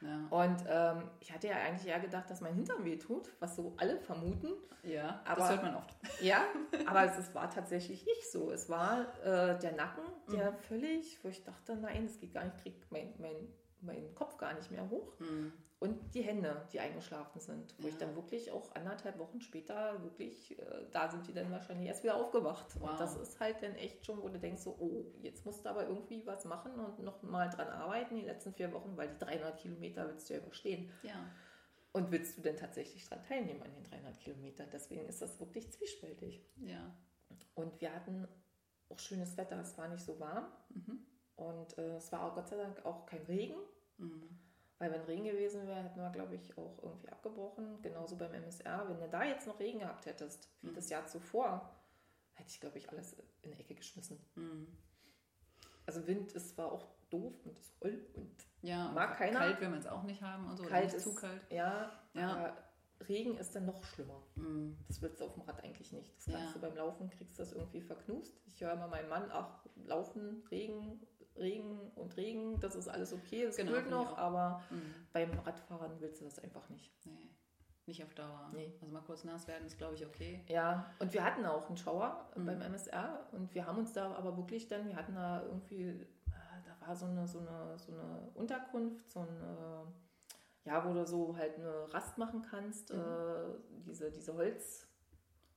Ja. 0.00 0.26
Und 0.30 0.64
ähm, 0.66 1.10
ich 1.20 1.32
hatte 1.32 1.48
ja 1.48 1.56
eigentlich 1.56 1.86
eher 1.86 2.00
gedacht, 2.00 2.30
dass 2.30 2.40
mein 2.40 2.54
Hintern 2.54 2.84
weh 2.84 2.96
tut, 2.96 3.30
was 3.38 3.56
so 3.56 3.74
alle 3.76 3.98
vermuten. 3.98 4.48
Ja, 4.82 5.20
aber, 5.26 5.40
das 5.40 5.50
hört 5.50 5.62
man 5.62 5.76
oft. 5.76 5.94
Ja, 6.22 6.44
aber 6.86 7.04
es, 7.04 7.18
es 7.18 7.34
war 7.34 7.50
tatsächlich 7.50 8.06
nicht 8.06 8.30
so. 8.30 8.50
Es 8.50 8.70
war 8.70 9.02
äh, 9.22 9.58
der 9.58 9.72
Nacken, 9.72 10.04
der 10.32 10.52
mhm. 10.52 10.56
völlig, 10.56 11.22
wo 11.22 11.28
ich 11.28 11.44
dachte, 11.44 11.76
nein, 11.76 12.06
es 12.06 12.18
geht 12.18 12.32
gar 12.32 12.44
nicht, 12.44 12.56
kriegt 12.58 12.90
mein, 12.90 13.12
mein, 13.18 13.36
mein 13.82 14.14
Kopf 14.14 14.38
gar 14.38 14.54
nicht 14.54 14.70
mehr 14.70 14.88
hoch. 14.88 15.12
Mhm 15.18 15.52
und 15.80 16.14
die 16.14 16.20
Hände, 16.20 16.68
die 16.72 16.78
eingeschlafen 16.78 17.40
sind, 17.40 17.74
wo 17.78 17.86
ja. 17.86 17.88
ich 17.88 17.96
dann 17.98 18.14
wirklich 18.14 18.52
auch 18.52 18.74
anderthalb 18.74 19.18
Wochen 19.18 19.40
später 19.40 20.02
wirklich, 20.02 20.58
äh, 20.58 20.84
da 20.92 21.08
sind 21.10 21.26
die 21.26 21.32
dann 21.32 21.50
wahrscheinlich 21.50 21.88
erst 21.88 22.02
wieder 22.02 22.16
aufgewacht. 22.16 22.78
Wow. 22.78 22.90
Und 22.90 23.00
das 23.00 23.16
ist 23.16 23.40
halt 23.40 23.62
dann 23.62 23.74
echt 23.76 24.04
schon, 24.04 24.22
wo 24.22 24.28
du 24.28 24.38
denkst 24.38 24.60
so, 24.60 24.76
oh, 24.78 25.06
jetzt 25.22 25.46
musst 25.46 25.64
du 25.64 25.70
aber 25.70 25.88
irgendwie 25.88 26.26
was 26.26 26.44
machen 26.44 26.78
und 26.78 26.98
noch 27.02 27.22
mal 27.22 27.48
dran 27.48 27.68
arbeiten 27.68 28.14
die 28.14 28.26
letzten 28.26 28.52
vier 28.52 28.70
Wochen, 28.74 28.94
weil 28.98 29.08
die 29.08 29.18
300 29.24 29.56
Kilometer 29.56 30.06
willst 30.06 30.28
du 30.28 30.34
ja 30.34 30.40
überstehen. 30.40 30.90
Ja. 31.02 31.14
Und 31.92 32.10
willst 32.10 32.36
du 32.36 32.42
denn 32.42 32.56
tatsächlich 32.56 33.08
daran 33.08 33.24
teilnehmen 33.24 33.62
an 33.62 33.72
den 33.72 33.84
300 33.84 34.20
Kilometern? 34.20 34.68
Deswegen 34.70 35.06
ist 35.06 35.22
das 35.22 35.40
wirklich 35.40 35.72
zwiespältig. 35.72 36.44
Ja. 36.58 36.94
Und 37.54 37.80
wir 37.80 37.94
hatten 37.94 38.28
auch 38.90 38.98
schönes 38.98 39.34
Wetter, 39.38 39.58
es 39.60 39.78
war 39.78 39.88
nicht 39.88 40.04
so 40.04 40.20
warm. 40.20 40.46
Mhm. 40.68 41.06
Und 41.36 41.78
äh, 41.78 41.96
es 41.96 42.12
war 42.12 42.24
auch 42.24 42.34
Gott 42.34 42.48
sei 42.48 42.56
Dank 42.56 42.84
auch 42.84 43.06
kein 43.06 43.22
Regen. 43.22 43.56
Mhm. 43.96 44.39
Weil 44.80 44.90
wenn 44.92 45.02
Regen 45.02 45.24
gewesen 45.24 45.66
wäre, 45.66 45.82
hätten 45.84 46.00
wir, 46.00 46.10
glaube 46.10 46.34
ich, 46.34 46.56
auch 46.56 46.82
irgendwie 46.82 47.10
abgebrochen. 47.10 47.80
Genauso 47.82 48.16
beim 48.16 48.32
MSR. 48.32 48.88
Wenn 48.88 48.98
du 48.98 49.08
da 49.08 49.24
jetzt 49.24 49.46
noch 49.46 49.60
Regen 49.60 49.80
gehabt 49.80 50.06
hättest, 50.06 50.48
wie 50.62 50.70
mhm. 50.70 50.74
das 50.74 50.88
Jahr 50.88 51.06
zuvor, 51.06 51.70
hätte 52.32 52.48
ich, 52.48 52.60
glaube 52.60 52.78
ich, 52.78 52.88
alles 52.88 53.14
in 53.42 53.52
die 53.52 53.60
Ecke 53.60 53.74
geschmissen. 53.74 54.18
Mhm. 54.36 54.66
Also 55.84 56.06
Wind 56.06 56.32
ist 56.32 56.50
zwar 56.54 56.72
auch 56.72 56.86
doof 57.10 57.34
und 57.44 57.58
ist 57.58 57.74
voll 57.78 58.06
und 58.14 58.34
Ja, 58.62 58.88
und 58.88 58.94
Mag 58.94 59.18
keiner. 59.18 59.40
kalt 59.40 59.60
will 59.60 59.68
man 59.68 59.80
es 59.80 59.86
auch 59.86 60.02
nicht 60.02 60.22
haben 60.22 60.48
und 60.48 60.56
so. 60.56 60.62
kalt 60.64 60.84
nicht 60.84 60.94
ist 60.94 61.04
zu 61.04 61.14
kalt. 61.14 61.44
Ja, 61.50 61.92
Ja. 62.14 62.32
aber 62.36 62.56
Regen 63.06 63.36
ist 63.36 63.54
dann 63.54 63.66
noch 63.66 63.82
schlimmer. 63.84 64.22
Mm. 64.36 64.72
Das 64.86 65.02
willst 65.02 65.20
du 65.20 65.24
auf 65.26 65.34
dem 65.34 65.42
Rad 65.42 65.62
eigentlich 65.62 65.92
nicht. 65.92 66.16
Das 66.16 66.26
Ja. 66.26 66.38
kannst 66.38 66.54
du 66.54 66.60
beim 66.60 66.76
Laufen, 66.76 67.10
kriegst 67.10 67.38
du 67.38 67.42
das 67.42 67.52
irgendwie 67.52 67.80
verknust. 67.82 68.40
Ich 68.46 68.60
höre 68.62 68.72
immer 68.72 68.88
meinem 68.88 69.08
Mann, 69.10 69.30
ach, 69.30 69.66
Laufen, 69.84 70.42
Regen, 70.50 71.00
Regen 71.40 71.90
und 71.96 72.16
Regen, 72.16 72.60
das 72.60 72.74
ist 72.76 72.88
alles 72.88 73.12
okay, 73.12 73.46
das 73.46 73.56
Genau, 73.56 73.72
kühlt 73.72 73.90
noch, 73.90 74.16
aber 74.18 74.62
Mm. 74.70 74.76
beim 75.12 75.30
Radfahren 75.40 76.00
willst 76.00 76.20
du 76.20 76.24
das 76.26 76.38
einfach 76.38 76.68
nicht. 76.68 76.92
Nee, 77.06 77.30
nicht 77.86 78.02
auf 78.04 78.14
Dauer. 78.14 78.50
Nee. 78.52 78.72
Also 78.80 78.92
mal 78.92 79.00
kurz 79.02 79.24
nass 79.24 79.48
werden 79.48 79.66
ist, 79.66 79.78
glaube 79.78 79.94
ich, 79.94 80.06
okay. 80.06 80.44
Ja, 80.48 80.86
und 80.98 81.12
wir 81.12 81.24
hatten 81.24 81.44
auch 81.46 81.66
einen 81.68 81.76
Schauer 81.76 82.28
Mhm. 82.36 82.46
beim 82.46 82.60
MSR 82.62 83.26
und 83.32 83.54
wir 83.54 83.66
haben 83.66 83.78
uns 83.78 83.92
da 83.92 84.12
aber 84.14 84.36
wirklich 84.36 84.68
dann, 84.68 84.86
wir 84.86 84.96
hatten 84.96 85.14
da 85.14 85.42
irgendwie, 85.42 85.88
äh, 85.88 86.06
da 86.64 86.86
war 86.86 86.94
so 86.94 87.06
eine, 87.06 87.26
so 87.26 87.38
eine, 87.40 87.78
so 87.78 87.92
eine 87.92 88.30
Unterkunft, 88.34 89.10
so 89.10 89.20
ein, 89.20 89.92
ja, 90.64 90.84
wo 90.86 90.92
du 90.92 91.06
so 91.06 91.34
halt 91.36 91.56
eine 91.58 91.92
Rast 91.92 92.18
machen 92.18 92.42
kannst, 92.42 92.92
Mhm. 92.92 93.00
äh, 93.00 93.82
diese, 93.86 94.10
diese 94.10 94.34
Holz, 94.34 94.86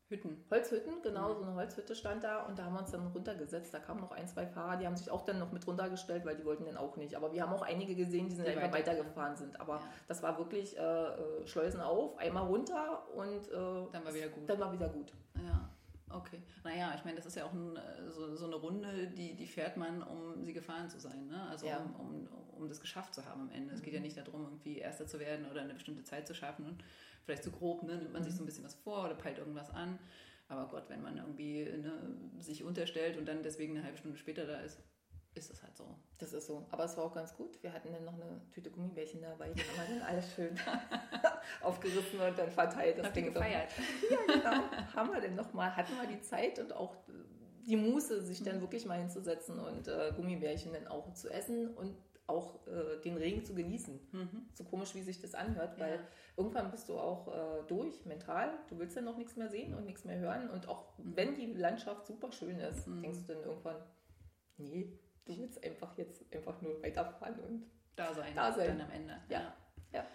Hütten. 0.09 0.43
Holzhütten, 0.51 1.01
genau, 1.01 1.29
Mhm. 1.33 1.37
so 1.37 1.43
eine 1.43 1.55
Holzhütte 1.55 1.95
stand 1.95 2.23
da 2.23 2.43
und 2.43 2.59
da 2.59 2.65
haben 2.65 2.73
wir 2.73 2.81
uns 2.81 2.91
dann 2.91 3.07
runtergesetzt. 3.07 3.73
Da 3.73 3.79
kamen 3.79 4.01
noch 4.01 4.11
ein, 4.11 4.27
zwei 4.27 4.45
Fahrer, 4.45 4.77
die 4.77 4.85
haben 4.85 4.95
sich 4.97 5.09
auch 5.09 5.23
dann 5.25 5.39
noch 5.39 5.51
mit 5.51 5.65
runtergestellt, 5.65 6.25
weil 6.25 6.35
die 6.35 6.45
wollten 6.45 6.65
dann 6.65 6.77
auch 6.77 6.97
nicht. 6.97 7.15
Aber 7.15 7.31
wir 7.33 7.41
haben 7.41 7.53
auch 7.53 7.61
einige 7.63 7.95
gesehen, 7.95 8.27
die 8.29 8.35
sind 8.35 8.45
Die 8.47 8.51
einfach 8.51 8.71
weitergefahren. 8.71 9.35
sind. 9.35 9.59
Aber 9.59 9.75
Ja. 9.77 9.81
das 10.07 10.21
war 10.21 10.37
wirklich 10.37 10.77
äh, 10.77 10.81
äh, 10.81 11.47
Schleusen 11.47 11.79
auf, 11.81 12.17
einmal 12.17 12.45
runter 12.45 13.07
und 13.15 13.47
äh, 13.47 13.51
Dann 13.91 14.05
war 14.05 14.13
wieder 14.13 14.27
gut. 14.29 14.49
Dann 14.49 14.59
war 14.59 14.73
wieder 14.73 14.89
gut. 14.89 15.13
Ja, 15.35 15.69
okay. 16.15 16.41
Naja, 16.63 16.91
ich 16.95 17.03
meine, 17.05 17.15
das 17.17 17.25
ist 17.25 17.35
ja 17.37 17.45
auch 17.45 17.53
ein, 17.53 17.75
äh, 17.77 18.11
so, 18.11 18.35
so 18.35 18.45
eine 18.45 18.55
Runde, 18.55 19.07
die, 19.07 19.35
die 19.35 19.47
fährt 19.47 19.77
man, 19.77 20.03
um 20.03 20.43
sie 20.43 20.53
gefahren 20.53 20.89
zu 20.89 20.99
sein. 20.99 21.27
Ne? 21.27 21.47
Also 21.49 21.65
Ja. 21.67 21.77
um, 21.77 21.95
um, 21.95 22.27
um 22.57 22.67
das 22.69 22.79
geschafft 22.81 23.15
zu 23.15 23.25
haben 23.25 23.41
am 23.41 23.49
Ende. 23.51 23.73
Es 23.73 23.81
geht 23.81 23.93
ja 23.93 23.99
nicht 23.99 24.17
darum, 24.17 24.43
irgendwie 24.43 24.77
Erster 24.79 25.07
zu 25.07 25.19
werden 25.19 25.49
oder 25.49 25.61
eine 25.61 25.73
bestimmte 25.73 26.03
Zeit 26.03 26.27
zu 26.27 26.35
schaffen. 26.35 26.77
Vielleicht 27.25 27.43
zu 27.43 27.51
grob, 27.51 27.83
ne? 27.83 27.97
nimmt 27.97 28.13
man 28.13 28.23
sich 28.23 28.35
so 28.35 28.43
ein 28.43 28.45
bisschen 28.45 28.63
was 28.63 28.75
vor 28.75 29.05
oder 29.05 29.15
peilt 29.15 29.37
irgendwas 29.37 29.69
an. 29.69 29.99
Aber 30.49 30.67
Gott, 30.67 30.89
wenn 30.89 31.01
man 31.01 31.17
irgendwie 31.17 31.63
ne, 31.63 31.93
sich 32.39 32.63
unterstellt 32.63 33.17
und 33.17 33.27
dann 33.27 33.43
deswegen 33.43 33.75
eine 33.75 33.85
halbe 33.85 33.97
Stunde 33.97 34.17
später 34.17 34.45
da 34.45 34.59
ist, 34.59 34.77
ist 35.35 35.49
das 35.49 35.63
halt 35.63 35.75
so. 35.75 35.95
Das 36.19 36.33
ist 36.33 36.45
so. 36.45 36.67
Aber 36.69 36.83
es 36.83 36.95
war 36.95 37.05
auch 37.05 37.13
ganz 37.13 37.33
gut. 37.35 37.61
Wir 37.63 37.73
hatten 37.73 37.91
dann 37.91 38.05
noch 38.05 38.13
eine 38.13 38.41
Tüte 38.51 38.69
Gummibärchen 38.69 39.21
dabei. 39.21 39.49
Die 39.49 39.61
haben 39.61 39.89
wir 39.89 39.99
dann 39.99 40.07
alles 40.07 40.33
schön 40.35 40.55
aufgerissen 41.61 42.19
und 42.19 42.37
dann 42.37 42.51
verteilt. 42.51 42.99
Das 42.99 43.07
Habt 43.07 43.15
Ding 43.15 43.27
so. 43.27 43.33
gefeiert? 43.33 43.69
Ja, 44.09 44.33
genau. 44.33 44.95
haben 44.95 45.11
wir 45.11 45.21
denn 45.21 45.35
nochmal, 45.35 45.75
hatten 45.75 45.93
wir 45.99 46.07
die 46.07 46.21
Zeit 46.21 46.59
und 46.59 46.73
auch 46.73 46.95
die 47.65 47.77
Muße, 47.77 48.21
sich 48.21 48.43
dann 48.43 48.61
wirklich 48.61 48.85
mal 48.85 48.99
hinzusetzen 48.99 49.59
und 49.59 49.87
äh, 49.87 50.11
Gummibärchen 50.15 50.73
dann 50.73 50.87
auch 50.87 51.13
zu 51.13 51.29
essen 51.29 51.69
und 51.69 51.95
auch 52.27 52.65
äh, 52.67 53.01
den 53.03 53.17
Regen 53.17 53.43
zu 53.43 53.53
genießen. 53.53 53.99
Mhm. 54.11 54.47
So 54.53 54.63
komisch, 54.63 54.95
wie 54.95 55.01
sich 55.01 55.19
das 55.19 55.35
anhört, 55.35 55.77
weil 55.79 55.95
Ja. 55.95 55.99
irgendwann 56.37 56.71
bist 56.71 56.87
du 56.89 56.97
auch 56.97 57.27
äh, 57.27 57.63
durch, 57.67 58.05
mental. 58.05 58.53
Du 58.69 58.79
willst 58.79 58.95
dann 58.95 59.03
noch 59.05 59.17
nichts 59.17 59.35
mehr 59.35 59.49
sehen 59.49 59.73
und 59.73 59.85
nichts 59.85 60.05
mehr 60.05 60.17
hören. 60.19 60.49
Und 60.49 60.67
auch 60.69 60.97
Mhm. 60.97 61.15
wenn 61.17 61.35
die 61.35 61.53
Landschaft 61.53 62.05
super 62.05 62.31
schön 62.31 62.59
ist, 62.59 62.87
Mhm. 62.87 63.01
denkst 63.01 63.19
du 63.27 63.33
dann 63.33 63.43
irgendwann, 63.43 63.83
nee, 64.57 64.97
du 65.25 65.37
willst 65.37 65.63
einfach 65.63 65.97
jetzt 65.97 66.23
einfach 66.33 66.61
nur 66.61 66.81
weiterfahren 66.81 67.39
und 67.41 67.65
Da 67.95 68.13
sein, 68.13 68.33
Da 68.35 68.51
sein. 68.51 68.67
dann 68.79 68.81
am 68.87 68.91
Ende. 68.91 69.17
Ja. 69.29 69.53
Ja. 69.91 70.05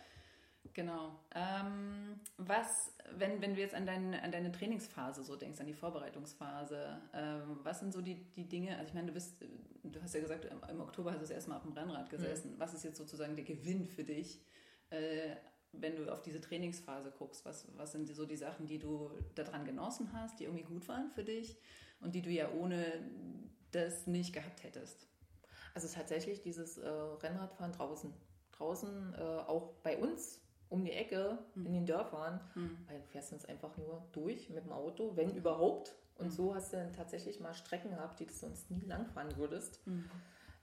Genau. 0.78 1.18
Ähm, 1.34 2.20
was, 2.36 2.92
wenn, 3.16 3.42
wenn 3.42 3.54
du 3.54 3.60
jetzt 3.60 3.74
an, 3.74 3.84
dein, 3.84 4.14
an 4.14 4.30
deine 4.30 4.52
Trainingsphase 4.52 5.24
so 5.24 5.34
denkst, 5.34 5.58
an 5.58 5.66
die 5.66 5.74
Vorbereitungsphase, 5.74 7.02
ähm, 7.14 7.58
was 7.64 7.80
sind 7.80 7.92
so 7.92 8.00
die, 8.00 8.14
die 8.36 8.48
Dinge, 8.48 8.76
also 8.76 8.86
ich 8.86 8.94
meine, 8.94 9.08
du 9.08 9.12
bist, 9.12 9.42
du 9.82 10.00
hast 10.00 10.14
ja 10.14 10.20
gesagt, 10.20 10.44
im, 10.44 10.80
Oktober 10.80 11.10
hast 11.10 11.16
du 11.16 11.22
das 11.22 11.32
erste 11.32 11.50
Mal 11.50 11.56
auf 11.56 11.64
dem 11.64 11.72
Rennrad 11.72 12.08
gesessen. 12.10 12.54
Was 12.58 12.74
ist 12.74 12.84
jetzt 12.84 12.96
sozusagen 12.96 13.34
der 13.34 13.44
Gewinn 13.44 13.86
für 13.86 14.04
dich, 14.04 14.40
äh, 14.90 15.34
wenn 15.72 15.96
du 15.96 16.12
auf 16.12 16.22
diese 16.22 16.40
Trainingsphase 16.40 17.10
guckst? 17.10 17.44
Was, 17.44 17.66
was 17.76 17.90
sind 17.90 18.06
so 18.06 18.24
die 18.24 18.36
Sachen, 18.36 18.68
die 18.68 18.78
du 18.78 19.10
daran 19.34 19.64
genossen 19.64 20.12
hast, 20.12 20.38
die 20.38 20.44
irgendwie 20.44 20.62
gut 20.62 20.86
waren 20.86 21.10
für 21.10 21.24
dich 21.24 21.56
und 21.98 22.14
die 22.14 22.22
du 22.22 22.30
ja 22.30 22.52
ohne 22.52 22.84
das 23.72 24.06
nicht 24.06 24.32
gehabt 24.32 24.62
hättest? 24.62 25.08
Also 25.74 25.88
tatsächlich 25.88 26.40
dieses 26.40 26.78
äh, 26.78 26.88
Rennradfahren 26.88 27.72
draußen. 27.72 28.14
Draußen 28.52 29.14
äh, 29.14 29.18
auch 29.18 29.72
bei 29.82 29.98
uns 29.98 30.40
um 30.70 30.84
die 30.84 30.92
Ecke 30.92 31.38
Mhm. 31.54 31.66
in 31.66 31.72
den 31.74 31.86
Dörfern, 31.86 32.40
Hm. 32.54 32.78
weil 32.86 33.00
du 33.00 33.06
fährst 33.06 33.32
uns 33.32 33.44
einfach 33.44 33.76
nur 33.76 34.06
durch 34.12 34.50
mit 34.50 34.64
dem 34.64 34.72
Auto, 34.72 35.16
wenn 35.16 35.34
überhaupt. 35.34 35.94
Und 36.16 36.26
Mhm. 36.26 36.30
so 36.32 36.54
hast 36.54 36.72
du 36.72 36.76
dann 36.78 36.92
tatsächlich 36.92 37.40
mal 37.40 37.54
Strecken 37.54 37.90
gehabt, 37.90 38.18
die 38.20 38.26
du 38.26 38.32
sonst 38.32 38.70
nie 38.70 38.84
langfahren 38.84 39.36
würdest. 39.36 39.80
Hm. 39.86 40.04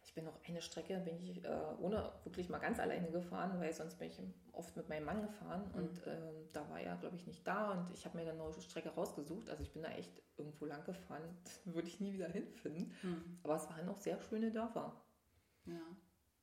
Ich 0.04 0.14
bin 0.14 0.28
auch 0.28 0.38
eine 0.48 0.62
Strecke, 0.62 1.00
bin 1.00 1.18
ich 1.18 1.44
äh, 1.44 1.48
ohne 1.80 2.12
wirklich 2.24 2.48
mal 2.50 2.60
ganz 2.60 2.80
alleine 2.80 3.10
gefahren, 3.10 3.60
weil 3.60 3.74
sonst 3.74 3.98
bin 3.98 4.10
ich 4.10 4.22
oft 4.52 4.76
mit 4.78 4.88
meinem 4.88 5.06
Mann 5.06 5.22
gefahren 5.24 5.64
Mhm. 5.70 5.76
und 5.80 6.02
ähm, 6.06 6.50
da 6.54 6.70
war 6.70 6.80
er, 6.80 6.96
glaube 6.98 7.16
ich, 7.16 7.26
nicht 7.26 7.48
da 7.48 7.72
und 7.72 7.90
ich 7.92 8.06
habe 8.06 8.16
mir 8.18 8.22
eine 8.30 8.38
neue 8.38 8.54
Strecke 8.62 8.90
rausgesucht. 8.90 9.50
Also 9.50 9.64
ich 9.64 9.72
bin 9.74 9.82
da 9.82 9.90
echt 9.90 10.22
irgendwo 10.38 10.66
lang 10.66 10.84
gefahren, 10.84 11.24
würde 11.66 11.88
ich 11.88 12.00
nie 12.00 12.14
wieder 12.14 12.28
hinfinden. 12.28 12.94
Hm. 13.02 13.40
Aber 13.44 13.56
es 13.56 13.68
waren 13.70 13.90
auch 13.90 14.00
sehr 14.00 14.20
schöne 14.22 14.52
Dörfer. 14.52 15.02
Ja. 15.66 15.82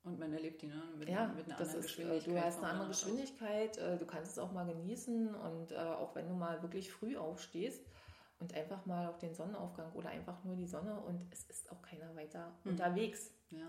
Und 0.04 0.18
man 0.18 0.32
erlebt 0.32 0.62
die, 0.62 0.66
ne? 0.66 0.82
Mit, 0.98 1.08
Ja, 1.08 1.28
mit 1.28 1.46
einer 1.46 1.56
das 1.56 1.68
anderen 1.68 1.68
ist, 1.68 1.74
äh, 1.76 2.02
Geschwindigkeit. 2.02 2.26
du 2.36 2.44
hast 2.44 2.58
eine 2.58 2.66
andere. 2.68 2.88
Geschwindigkeit, 2.88 3.78
äh, 3.78 3.96
du 3.98 4.04
kannst 4.06 4.32
es 4.32 4.38
auch 4.38 4.50
mal 4.52 4.66
genießen 4.66 5.34
und 5.34 5.70
äh, 5.72 5.76
auch 5.76 6.14
wenn 6.16 6.28
du 6.28 6.34
mal 6.34 6.60
wirklich 6.62 6.90
früh 6.90 7.16
aufstehst 7.16 7.84
und 8.40 8.52
einfach 8.54 8.84
mal 8.86 9.06
auf 9.08 9.18
den 9.18 9.32
Sonnenaufgang 9.34 9.92
oder 9.92 10.08
einfach 10.08 10.42
nur 10.42 10.56
die 10.56 10.66
Sonne 10.66 10.98
und 11.00 11.32
es 11.32 11.44
ist 11.44 11.70
auch 11.70 11.80
keiner 11.82 12.14
weiter 12.16 12.52
Mhm. 12.64 12.72
unterwegs. 12.72 13.30
Ja. 13.50 13.68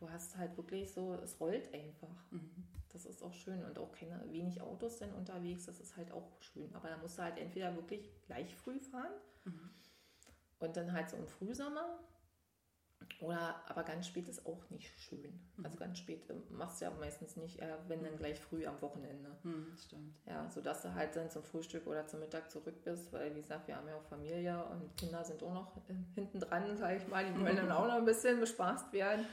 Du 0.00 0.10
hast 0.10 0.36
halt 0.36 0.56
wirklich 0.56 0.92
so, 0.92 1.14
es 1.14 1.38
rollt 1.40 1.72
einfach. 1.72 2.08
Mhm. 2.30 2.66
Das 2.92 3.04
ist 3.04 3.22
auch 3.22 3.32
schön 3.32 3.62
und 3.64 3.78
auch 3.78 3.92
keine 3.92 4.20
wenig 4.32 4.60
Autos 4.62 4.96
denn 4.98 5.12
unterwegs, 5.14 5.66
das 5.66 5.78
ist 5.78 5.96
halt 5.96 6.10
auch 6.10 6.32
schön. 6.40 6.74
Aber 6.74 6.88
da 6.88 6.96
musst 6.96 7.16
du 7.18 7.22
halt 7.22 7.38
entweder 7.38 7.76
wirklich 7.76 8.10
gleich 8.22 8.52
früh 8.56 8.80
fahren 8.80 9.12
Mhm. 9.44 9.70
und 10.58 10.76
dann 10.76 10.92
halt 10.92 11.08
so 11.10 11.16
im 11.16 11.28
Frühsommer. 11.28 12.00
Oder 13.20 13.60
aber 13.68 13.82
ganz 13.82 14.06
spät 14.06 14.28
ist 14.28 14.46
auch 14.46 14.68
nicht 14.70 14.90
schön. 15.00 15.40
Mhm. 15.56 15.64
Also 15.64 15.76
ganz 15.78 15.98
spät 15.98 16.28
äh, 16.30 16.34
machst 16.50 16.80
du 16.80 16.86
ja 16.86 16.90
meistens 16.98 17.36
nicht, 17.36 17.58
eher 17.58 17.78
wenn 17.88 18.02
dann 18.02 18.16
gleich 18.16 18.38
früh 18.38 18.66
am 18.66 18.80
Wochenende. 18.80 19.30
Hm, 19.42 19.66
das 19.70 19.84
stimmt. 19.84 20.14
Ja, 20.26 20.48
sodass 20.48 20.82
du 20.82 20.94
halt 20.94 21.16
dann 21.16 21.30
zum 21.30 21.42
Frühstück 21.42 21.86
oder 21.86 22.06
zum 22.06 22.20
Mittag 22.20 22.50
zurück 22.50 22.82
bist, 22.84 23.12
weil 23.12 23.34
wie 23.34 23.40
gesagt, 23.40 23.68
wir 23.68 23.76
haben 23.76 23.88
ja 23.88 23.96
auch 23.96 24.04
Familie 24.04 24.64
und 24.66 24.96
Kinder 24.96 25.24
sind 25.24 25.42
auch 25.42 25.52
noch 25.52 25.76
äh, 25.88 25.94
hinten 26.14 26.40
dran, 26.40 26.76
sag 26.76 26.96
ich 26.96 27.08
mal, 27.08 27.24
die 27.24 27.38
wollen 27.40 27.56
dann 27.56 27.72
auch 27.72 27.86
noch 27.86 27.96
ein 27.96 28.04
bisschen 28.04 28.40
bespaßt 28.40 28.92
werden. 28.92 29.26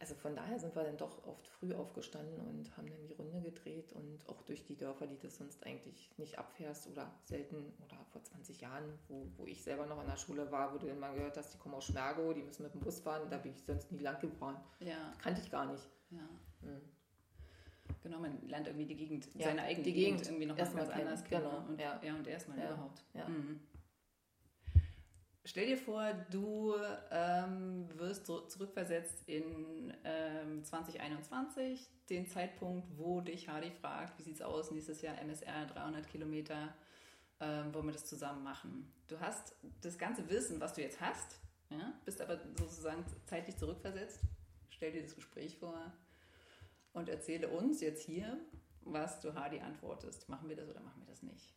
Also 0.00 0.14
von 0.14 0.34
daher 0.34 0.58
sind 0.58 0.74
wir 0.74 0.82
dann 0.82 0.96
doch 0.96 1.26
oft 1.26 1.46
früh 1.46 1.74
aufgestanden 1.74 2.40
und 2.40 2.74
haben 2.74 2.88
dann 2.88 3.06
die 3.06 3.12
Runde 3.12 3.38
gedreht 3.42 3.92
und 3.92 4.26
auch 4.30 4.40
durch 4.42 4.64
die 4.64 4.74
Dörfer, 4.74 5.06
die 5.06 5.18
du 5.18 5.28
sonst 5.28 5.62
eigentlich 5.66 6.10
nicht 6.16 6.38
abfährst 6.38 6.86
oder 6.88 7.12
selten 7.24 7.74
oder 7.84 7.98
vor 8.10 8.22
20 8.24 8.62
Jahren, 8.62 8.98
wo, 9.08 9.26
wo 9.36 9.46
ich 9.46 9.62
selber 9.62 9.84
noch 9.84 9.98
an 9.98 10.06
der 10.06 10.16
Schule 10.16 10.50
war, 10.50 10.72
wo 10.72 10.78
du 10.78 10.86
dann 10.86 10.98
mal 10.98 11.12
gehört 11.14 11.36
hast, 11.36 11.52
die 11.52 11.58
kommen 11.58 11.74
aus 11.74 11.84
Schmergo, 11.84 12.32
die 12.32 12.40
müssen 12.42 12.62
mit 12.62 12.72
dem 12.72 12.80
Bus 12.80 13.00
fahren, 13.00 13.28
da 13.28 13.36
bin 13.36 13.52
ich 13.52 13.62
sonst 13.62 13.92
nie 13.92 13.98
lang 13.98 14.18
gefahren. 14.20 14.56
Ja, 14.80 15.12
Kannte 15.22 15.42
ich 15.42 15.50
gar 15.50 15.66
nicht. 15.70 15.86
ja. 16.10 16.18
Hm. 16.62 16.80
Genau, 18.02 18.18
man 18.20 18.40
lernt 18.48 18.66
irgendwie 18.66 18.86
die 18.86 18.96
Gegend, 18.96 19.28
Ja, 19.34 19.48
seine 19.48 19.62
eigene 19.62 19.84
Gegend, 19.84 20.22
Gegend 20.22 20.26
irgendwie 20.28 20.46
noch 20.46 20.56
mal 20.56 20.64
ganz 20.64 20.74
anders 20.74 21.24
kennen, 21.24 21.24
kennen. 21.24 21.42
genau, 21.44 21.68
Und, 21.68 21.78
ja. 21.80 22.00
ja. 22.02 22.14
und 22.14 22.26
erstmal 22.26 22.58
Ja, 22.58 22.72
überhaupt. 22.72 23.04
ja. 23.12 23.28
Mhm. 23.28 23.60
Stell 25.44 25.66
dir 25.66 25.78
vor, 25.78 26.12
du 26.30 26.74
ähm, 27.10 27.88
wirst 27.96 28.26
zurückversetzt 28.26 29.26
in 29.26 29.92
ähm, 30.04 30.62
2021, 30.62 31.88
den 32.10 32.26
Zeitpunkt, 32.26 32.86
wo 32.98 33.22
dich 33.22 33.48
Hardy 33.48 33.70
fragt, 33.70 34.18
wie 34.18 34.22
sieht 34.22 34.34
es 34.34 34.42
aus, 34.42 34.70
nächstes 34.70 35.00
Jahr 35.00 35.18
MSR 35.18 35.66
300 35.66 36.06
Kilometer, 36.08 36.74
ähm, 37.40 37.72
wollen 37.72 37.86
wir 37.86 37.92
das 37.92 38.04
zusammen 38.04 38.42
machen. 38.42 38.92
Du 39.08 39.18
hast 39.18 39.54
das 39.80 39.96
ganze 39.96 40.28
Wissen, 40.28 40.60
was 40.60 40.74
du 40.74 40.82
jetzt 40.82 41.00
hast, 41.00 41.40
ja, 41.70 41.94
bist 42.04 42.20
aber 42.20 42.38
sozusagen 42.58 43.02
zeitlich 43.24 43.56
zurückversetzt. 43.56 44.20
Stell 44.68 44.92
dir 44.92 45.02
das 45.02 45.14
Gespräch 45.14 45.56
vor 45.56 45.90
und 46.92 47.08
erzähle 47.08 47.48
uns 47.48 47.80
jetzt 47.80 48.04
hier, 48.04 48.38
was 48.82 49.20
du 49.20 49.34
Hardy 49.34 49.60
antwortest. 49.60 50.28
Machen 50.28 50.50
wir 50.50 50.56
das 50.56 50.68
oder 50.68 50.80
machen 50.80 51.00
wir 51.00 51.06
das 51.06 51.22
nicht? 51.22 51.54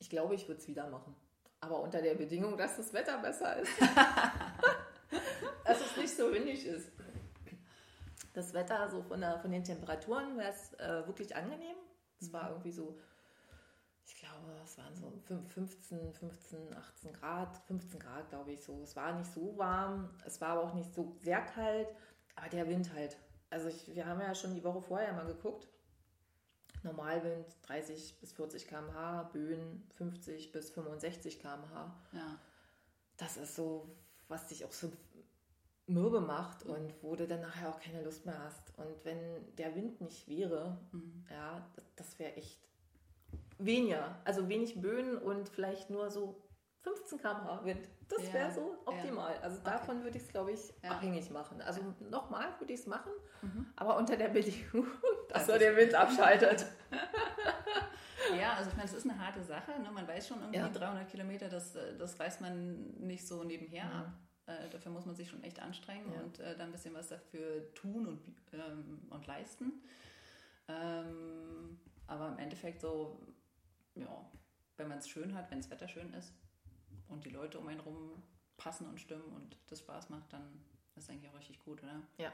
Ich 0.00 0.10
glaube, 0.10 0.34
ich 0.34 0.48
würde 0.48 0.60
es 0.60 0.66
wieder 0.66 0.88
machen. 0.88 1.14
Aber 1.60 1.80
unter 1.80 2.00
der 2.02 2.14
Bedingung, 2.14 2.56
dass 2.56 2.76
das 2.76 2.92
Wetter 2.92 3.18
besser 3.18 3.56
ist. 3.58 3.70
dass 5.64 5.80
es 5.80 5.96
nicht 5.96 6.16
so 6.16 6.32
windig 6.32 6.66
ist. 6.66 6.90
Das 8.32 8.54
Wetter, 8.54 8.88
so 8.88 9.02
von, 9.02 9.20
der, 9.20 9.38
von 9.38 9.50
den 9.50 9.62
Temperaturen, 9.62 10.36
wäre 10.38 10.50
es 10.50 10.72
äh, 10.74 11.06
wirklich 11.06 11.34
angenehm. 11.36 11.76
Es 12.20 12.32
war 12.32 12.50
irgendwie 12.50 12.72
so, 12.72 12.98
ich 14.06 14.16
glaube, 14.16 14.52
es 14.64 14.78
waren 14.78 14.94
so 14.96 15.12
fünf- 15.26 15.52
15, 15.52 16.12
15, 16.14 16.74
18 16.74 17.12
Grad, 17.12 17.56
15 17.66 18.00
Grad, 18.00 18.28
glaube 18.30 18.52
ich 18.52 18.62
so. 18.62 18.82
Es 18.82 18.96
war 18.96 19.12
nicht 19.12 19.32
so 19.32 19.56
warm, 19.58 20.10
es 20.24 20.40
war 20.40 20.50
aber 20.50 20.62
auch 20.62 20.74
nicht 20.74 20.94
so 20.94 21.16
sehr 21.22 21.42
kalt, 21.42 21.88
aber 22.36 22.48
der 22.48 22.68
Wind 22.68 22.92
halt. 22.94 23.18
Also 23.50 23.68
ich, 23.68 23.94
wir 23.94 24.06
haben 24.06 24.20
ja 24.20 24.34
schon 24.34 24.54
die 24.54 24.64
Woche 24.64 24.80
vorher 24.80 25.12
mal 25.12 25.26
geguckt. 25.26 25.68
Normalwind 26.82 27.46
30 27.62 28.18
bis 28.20 28.32
40 28.32 28.66
km/h, 28.66 29.24
Böen 29.32 29.88
50 29.96 30.52
bis 30.52 30.70
65 30.70 31.40
km/h. 31.40 31.94
Ja. 32.12 32.38
Das 33.16 33.36
ist 33.36 33.54
so 33.54 33.96
was 34.30 34.46
dich 34.46 34.64
auch 34.64 34.72
so 34.72 34.90
mürbe 35.86 36.20
macht 36.20 36.62
und 36.62 36.94
wo 37.02 37.16
du 37.16 37.26
dann 37.26 37.40
nachher 37.40 37.68
auch 37.68 37.80
keine 37.80 38.02
Lust 38.02 38.24
mehr 38.24 38.38
hast. 38.38 38.72
Und 38.78 39.04
wenn 39.04 39.18
der 39.56 39.74
Wind 39.74 40.00
nicht 40.00 40.28
wäre, 40.28 40.78
mhm. 40.92 41.24
ja, 41.28 41.68
das, 41.74 41.84
das 41.96 42.18
wäre 42.18 42.36
echt 42.36 42.60
weniger. 43.58 44.20
Also 44.24 44.48
wenig 44.48 44.80
Böen 44.80 45.18
und 45.18 45.48
vielleicht 45.48 45.90
nur 45.90 46.10
so 46.10 46.40
15 46.82 47.18
km/h 47.18 47.64
Wind. 47.64 47.88
Das 48.08 48.26
ja, 48.28 48.32
wäre 48.32 48.52
so 48.52 48.76
optimal. 48.86 49.34
Ja. 49.34 49.40
Also 49.40 49.60
okay. 49.60 49.70
davon 49.70 50.02
würde 50.04 50.16
ich 50.16 50.24
es, 50.24 50.30
glaube 50.30 50.52
ich, 50.52 50.72
ja. 50.82 50.92
abhängig 50.92 51.30
machen. 51.30 51.60
Also 51.60 51.80
nochmal 52.08 52.48
würde 52.58 52.72
ich 52.72 52.80
es 52.80 52.86
machen, 52.86 53.12
mhm. 53.42 53.66
aber 53.76 53.96
unter 53.96 54.16
der 54.16 54.28
Bedingung, 54.28 54.86
dass 55.32 55.48
er 55.48 55.58
den 55.58 55.76
Wind 55.76 55.94
abschaltet. 55.94 56.66
Ja, 58.38 58.54
also 58.54 58.70
ich 58.70 58.76
meine, 58.76 58.88
es 58.88 58.94
ist 58.94 59.08
eine 59.08 59.18
harte 59.18 59.42
Sache. 59.42 59.72
Ne? 59.80 59.90
Man 59.90 60.06
weiß 60.06 60.28
schon 60.28 60.40
irgendwie 60.40 60.78
300 60.78 61.08
Kilometer, 61.10 61.48
das, 61.48 61.76
das 61.98 62.20
reißt 62.20 62.40
man 62.40 62.92
nicht 62.98 63.26
so 63.26 63.42
nebenher 63.42 63.86
mhm. 63.86 63.92
ab. 63.92 64.12
Äh, 64.46 64.68
dafür 64.70 64.92
muss 64.92 65.06
man 65.06 65.16
sich 65.16 65.28
schon 65.28 65.42
echt 65.42 65.60
anstrengen 65.60 66.12
und 66.12 66.38
äh, 66.38 66.56
dann 66.56 66.68
ein 66.68 66.72
bisschen 66.72 66.94
was 66.94 67.08
dafür 67.08 67.72
tun 67.74 68.06
und, 68.06 68.20
ähm, 68.52 69.02
und 69.10 69.26
leisten. 69.26 69.82
Ähm, 70.68 71.80
aber 72.06 72.28
im 72.28 72.38
Endeffekt 72.38 72.80
so, 72.80 73.20
ja, 73.94 74.30
wenn 74.76 74.88
man 74.88 74.98
es 74.98 75.08
schön 75.08 75.34
hat, 75.34 75.50
wenn 75.50 75.58
das 75.58 75.70
Wetter 75.70 75.88
schön 75.88 76.12
ist, 76.14 76.32
und 77.08 77.24
die 77.24 77.30
Leute 77.30 77.58
um 77.58 77.66
einen 77.66 77.80
rum 77.80 78.22
passen 78.56 78.86
und 78.86 79.00
stimmen 79.00 79.32
und 79.34 79.56
das 79.68 79.80
Spaß 79.80 80.10
macht, 80.10 80.32
dann 80.32 80.42
ist 80.94 81.04
es 81.04 81.10
eigentlich 81.10 81.30
auch 81.30 81.38
richtig 81.38 81.58
gut, 81.60 81.82
oder? 81.82 82.02
Ja, 82.18 82.32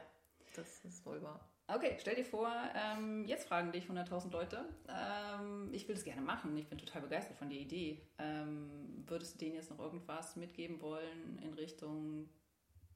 das 0.55 0.85
ist 0.85 1.05
wohl 1.05 1.21
wahr. 1.21 1.49
Okay, 1.69 1.97
stell 1.99 2.15
dir 2.15 2.23
vor, 2.23 2.49
ähm, 2.75 3.25
jetzt 3.25 3.49
fragen 3.49 3.73
dich 3.73 3.87
100.000 3.87 4.31
Leute. 4.31 4.63
Ähm, 4.87 5.69
ich 5.73 5.85
will 5.85 5.95
das 5.95 6.05
gerne 6.05 6.21
machen. 6.21 6.57
Ich 6.57 6.67
bin 6.67 6.77
total 6.77 7.01
begeistert 7.01 7.35
von 7.35 7.49
der 7.49 7.57
Idee. 7.59 8.01
Ähm, 8.17 9.03
würdest 9.05 9.35
du 9.35 9.39
denen 9.39 9.55
jetzt 9.55 9.69
noch 9.69 9.79
irgendwas 9.79 10.37
mitgeben 10.37 10.79
wollen 10.79 11.37
in 11.43 11.53
Richtung 11.55 12.29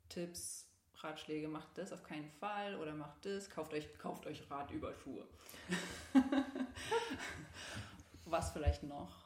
Tipps, 0.08 0.70
Ratschläge? 0.96 1.50
Macht 1.50 1.78
das 1.78 1.92
auf 1.92 2.04
keinen 2.04 2.30
Fall 2.40 2.78
oder 2.78 2.94
macht 2.94 3.26
das? 3.26 3.50
Kauft 3.50 3.74
euch, 3.74 3.94
kauft 3.98 4.26
euch 4.26 4.50
Radüberschuhe. 4.50 5.28
Was 8.26 8.52
vielleicht 8.52 8.84
noch? 8.84 9.26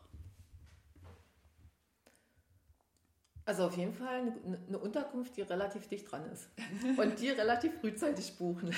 Also 3.45 3.65
auf 3.65 3.77
jeden 3.77 3.93
Fall 3.93 4.21
eine, 4.21 4.59
eine, 4.67 4.79
Unterkunft, 4.79 5.37
die 5.37 5.43
relativ 5.43 5.87
dicht 5.87 6.11
dran 6.11 6.25
ist. 6.31 6.49
Und 6.97 7.19
die 7.19 7.29
relativ 7.29 7.79
frühzeitig 7.79 8.35
buchen. 8.39 8.73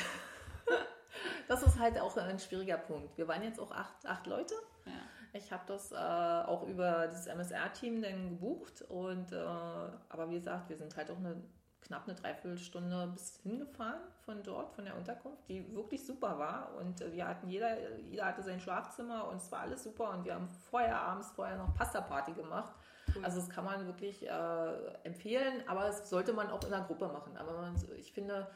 Das 1.48 1.64
ist 1.64 1.80
halt 1.80 2.00
auch 2.00 2.16
ein 2.18 2.40
schwieriger 2.40 2.78
Punkt. 2.78 3.18
Wir 3.18 3.28
waren 3.28 3.44
jetzt 3.44 3.60
auch 3.60 3.72
acht, 3.72 4.06
acht 4.06 4.28
Leute. 4.28 4.54
Ja. 4.86 4.92
Ich 5.34 5.52
habe 5.52 5.64
das 5.68 5.92
äh, 5.92 5.96
auch 5.96 6.68
über 6.68 7.08
das 7.08 7.28
MSR-Team 7.28 8.02
dann 8.02 8.30
gebucht. 8.30 8.82
Und, 8.90 9.32
äh, 9.32 9.38
aber 9.38 10.30
wie 10.30 10.36
gesagt, 10.36 10.70
wir 10.70 10.78
sind 10.78 10.96
halt 10.98 11.10
auch 11.10 11.18
eine, 11.18 11.42
knapp 11.82 12.04
eine 12.06 12.16
Dreiviertelstunde 12.16 13.08
bis 13.14 13.38
hingefahren 13.44 14.02
von 14.26 14.44
dort, 14.44 14.74
von 14.74 14.84
der 14.86 14.96
Unterkunft, 14.96 15.48
die 15.48 15.74
wirklich 15.74 16.06
super 16.06 16.38
war. 16.38 16.76
Und 16.80 17.02
äh, 17.02 17.14
wir 17.14 17.28
hatten 17.28 17.48
jeder, 17.48 17.98
jeder 18.00 18.26
hatte 18.26 18.44
sein 18.44 18.60
Schlafzimmer 18.60 19.28
und 19.30 19.38
es 19.38 19.52
war 19.52 19.62
alles 19.62 19.84
super. 19.84 20.12
Und 20.12 20.26
wir 20.26 20.36
haben 20.36 20.50
vorher 20.50 21.00
abends 21.00 21.32
vorher 21.32 21.58
noch 21.58 21.74
Pasta-Party 21.76 22.34
gemacht. 22.34 22.74
Cool. 23.16 23.24
Also 23.24 23.40
das 23.40 23.50
kann 23.50 23.64
man 23.64 23.86
wirklich 23.86 24.28
äh, 24.28 24.74
empfehlen, 25.04 25.64
aber 25.68 25.84
das 25.84 26.10
sollte 26.10 26.34
man 26.34 26.50
auch 26.50 26.62
in 26.64 26.74
einer 26.74 26.86
Gruppe 26.86 27.08
machen. 27.08 27.38
Aber 27.38 27.54
man, 27.54 27.76
ich 27.96 28.12
finde, 28.12 28.48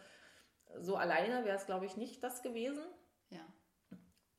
so 0.80 0.96
alleine 0.96 1.46
wäre 1.46 1.58
es, 1.58 1.66
glaube 1.66 1.86
ich, 1.86 1.98
nicht 1.98 2.24
das 2.24 2.42
gewesen. 2.42 2.84
Ja. 3.30 3.42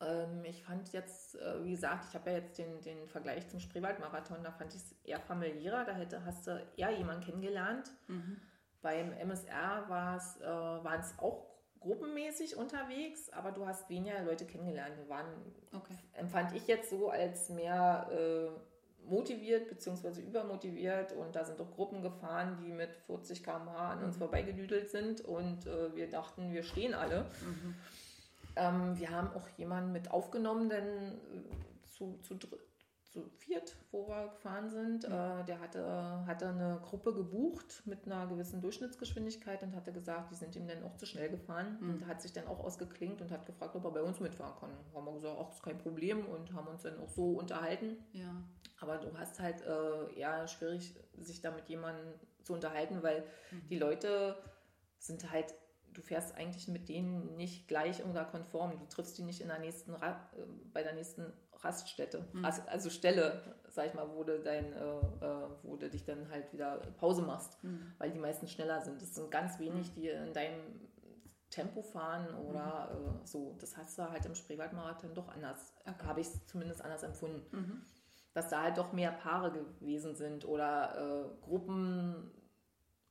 Ähm, 0.01 0.43
ich 0.45 0.63
fand 0.63 0.91
jetzt, 0.93 1.35
äh, 1.35 1.63
wie 1.63 1.71
gesagt, 1.71 2.05
ich 2.09 2.15
habe 2.15 2.31
ja 2.31 2.37
jetzt 2.37 2.57
den, 2.57 2.81
den 2.81 3.07
Vergleich 3.07 3.47
zum 3.47 3.59
Spreewaldmarathon, 3.59 4.43
da 4.43 4.51
fand 4.51 4.73
ich 4.73 4.81
es 4.81 4.95
eher 5.03 5.19
familiärer, 5.19 5.85
da 5.85 5.93
hätte, 5.93 6.25
hast 6.25 6.47
du 6.47 6.65
eher 6.77 6.91
jemanden 6.91 7.23
kennengelernt. 7.23 7.91
Mhm. 8.07 8.39
Beim 8.81 9.13
MSR 9.13 9.85
äh, 9.85 10.83
waren 10.83 10.99
es 10.99 11.17
auch 11.19 11.53
gruppenmäßig 11.79 12.55
unterwegs, 12.57 13.29
aber 13.29 13.51
du 13.51 13.65
hast 13.65 13.89
weniger 13.89 14.21
Leute 14.23 14.45
kennengelernt. 14.45 14.97
Wir 14.97 15.09
waren, 15.09 15.27
okay. 15.73 15.97
empfand 16.13 16.53
ich 16.53 16.67
jetzt 16.67 16.89
so 16.89 17.09
als 17.09 17.49
mehr 17.49 18.09
äh, 18.11 18.72
motiviert 19.07 19.69
bzw. 19.69 20.21
übermotiviert 20.21 21.13
und 21.13 21.35
da 21.35 21.43
sind 21.43 21.59
auch 21.61 21.71
Gruppen 21.71 22.01
gefahren, 22.01 22.57
die 22.63 22.71
mit 22.71 22.95
40 23.07 23.43
km/h 23.43 23.91
an 23.91 24.03
uns 24.03 24.15
mhm. 24.15 24.19
vorbeigedüdelt 24.19 24.89
sind 24.89 25.21
und 25.21 25.65
äh, 25.65 25.95
wir 25.95 26.09
dachten, 26.09 26.53
wir 26.53 26.63
stehen 26.63 26.93
alle. 26.93 27.23
Mhm. 27.41 27.75
Ähm, 28.55 28.99
wir 28.99 29.09
haben 29.09 29.29
auch 29.35 29.47
jemanden 29.57 29.91
mit 29.91 30.11
aufgenommen, 30.11 30.69
denn 30.69 30.85
äh, 30.85 31.87
zu, 31.89 32.19
zu, 32.21 32.37
zu 33.13 33.29
viert, 33.37 33.75
wo 33.91 34.07
wir 34.07 34.29
gefahren 34.29 34.69
sind, 34.69 35.07
mhm. 35.07 35.13
äh, 35.13 35.43
der 35.45 35.59
hatte, 35.59 36.25
hatte 36.25 36.49
eine 36.49 36.79
Gruppe 36.83 37.13
gebucht 37.13 37.83
mit 37.85 38.05
einer 38.05 38.25
gewissen 38.25 38.59
Durchschnittsgeschwindigkeit 38.59 39.61
und 39.61 39.75
hatte 39.75 39.93
gesagt, 39.93 40.31
die 40.31 40.35
sind 40.35 40.55
ihm 40.55 40.67
dann 40.67 40.83
auch 40.83 40.97
zu 40.97 41.05
schnell 41.05 41.29
gefahren 41.29 41.77
mhm. 41.79 41.89
und 41.91 42.07
hat 42.07 42.21
sich 42.21 42.33
dann 42.33 42.47
auch 42.47 42.59
ausgeklingt 42.59 43.21
und 43.21 43.31
hat 43.31 43.45
gefragt, 43.45 43.75
ob 43.75 43.85
er 43.85 43.91
bei 43.91 44.01
uns 44.01 44.19
mitfahren 44.19 44.55
kann. 44.59 44.71
Haben 44.95 45.05
wir 45.05 45.13
gesagt, 45.13 45.37
ach, 45.39 45.51
ist 45.51 45.61
kein 45.61 45.77
Problem 45.77 46.25
und 46.25 46.53
haben 46.53 46.67
uns 46.67 46.81
dann 46.81 46.99
auch 46.99 47.09
so 47.09 47.37
unterhalten. 47.37 47.97
Ja. 48.13 48.43
Aber 48.79 48.97
du 48.97 49.15
hast 49.15 49.39
halt 49.39 49.61
äh, 49.61 50.19
ja 50.19 50.47
schwierig, 50.47 50.95
sich 51.19 51.39
da 51.39 51.51
mit 51.51 51.69
jemandem 51.69 52.13
zu 52.41 52.53
unterhalten, 52.53 53.03
weil 53.03 53.23
mhm. 53.51 53.67
die 53.69 53.77
Leute 53.77 54.35
sind 54.97 55.31
halt, 55.31 55.53
du 55.93 56.01
fährst 56.01 56.35
eigentlich 56.35 56.67
mit 56.67 56.89
denen 56.89 57.35
nicht 57.35 57.67
gleich 57.67 58.03
oder 58.05 58.25
konform. 58.25 58.77
Du 58.79 58.85
triffst 58.87 59.17
die 59.17 59.23
nicht 59.23 59.41
in 59.41 59.47
der 59.47 59.59
nächsten 59.59 59.93
Ra 59.93 60.29
äh, 60.35 60.41
bei 60.73 60.83
der 60.83 60.93
nächsten 60.93 61.31
Raststätte, 61.53 62.27
mhm. 62.33 62.43
also 62.43 62.89
Stelle, 62.89 63.41
sag 63.69 63.87
ich 63.87 63.93
mal, 63.93 64.09
wo 64.13 64.25
du, 64.25 64.37
dein, 64.39 64.73
äh, 64.73 64.77
äh, 64.77 65.47
wo 65.63 65.77
du 65.77 65.89
dich 65.89 66.03
dann 66.03 66.29
halt 66.29 66.51
wieder 66.51 66.77
Pause 66.97 67.21
machst, 67.21 67.63
mhm. 67.63 67.93
weil 67.99 68.11
die 68.11 68.19
meisten 68.19 68.47
schneller 68.47 68.81
sind. 68.81 69.01
Es 69.01 69.15
sind 69.15 69.31
ganz 69.31 69.59
wenig, 69.59 69.89
mhm. 69.91 70.01
die 70.01 70.09
in 70.09 70.33
deinem 70.33 70.81
Tempo 71.49 71.81
fahren 71.81 72.33
oder 72.35 72.91
mhm. 72.91 73.21
äh, 73.21 73.25
so. 73.25 73.55
Das 73.59 73.77
hast 73.77 73.97
du 73.97 74.09
halt 74.09 74.25
im 74.25 74.35
Spreewaldmarathon 74.35 75.13
doch 75.13 75.29
anders, 75.29 75.73
okay. 75.85 76.05
habe 76.05 76.19
ich 76.19 76.27
es 76.27 76.45
zumindest 76.47 76.81
anders 76.81 77.03
empfunden. 77.03 77.45
Mhm 77.55 77.81
dass 78.33 78.49
da 78.49 78.63
halt 78.63 78.77
doch 78.77 78.93
mehr 78.93 79.11
Paare 79.11 79.51
gewesen 79.51 80.15
sind 80.15 80.45
oder 80.45 80.97
äh, 80.97 81.45
Gruppen 81.45 82.31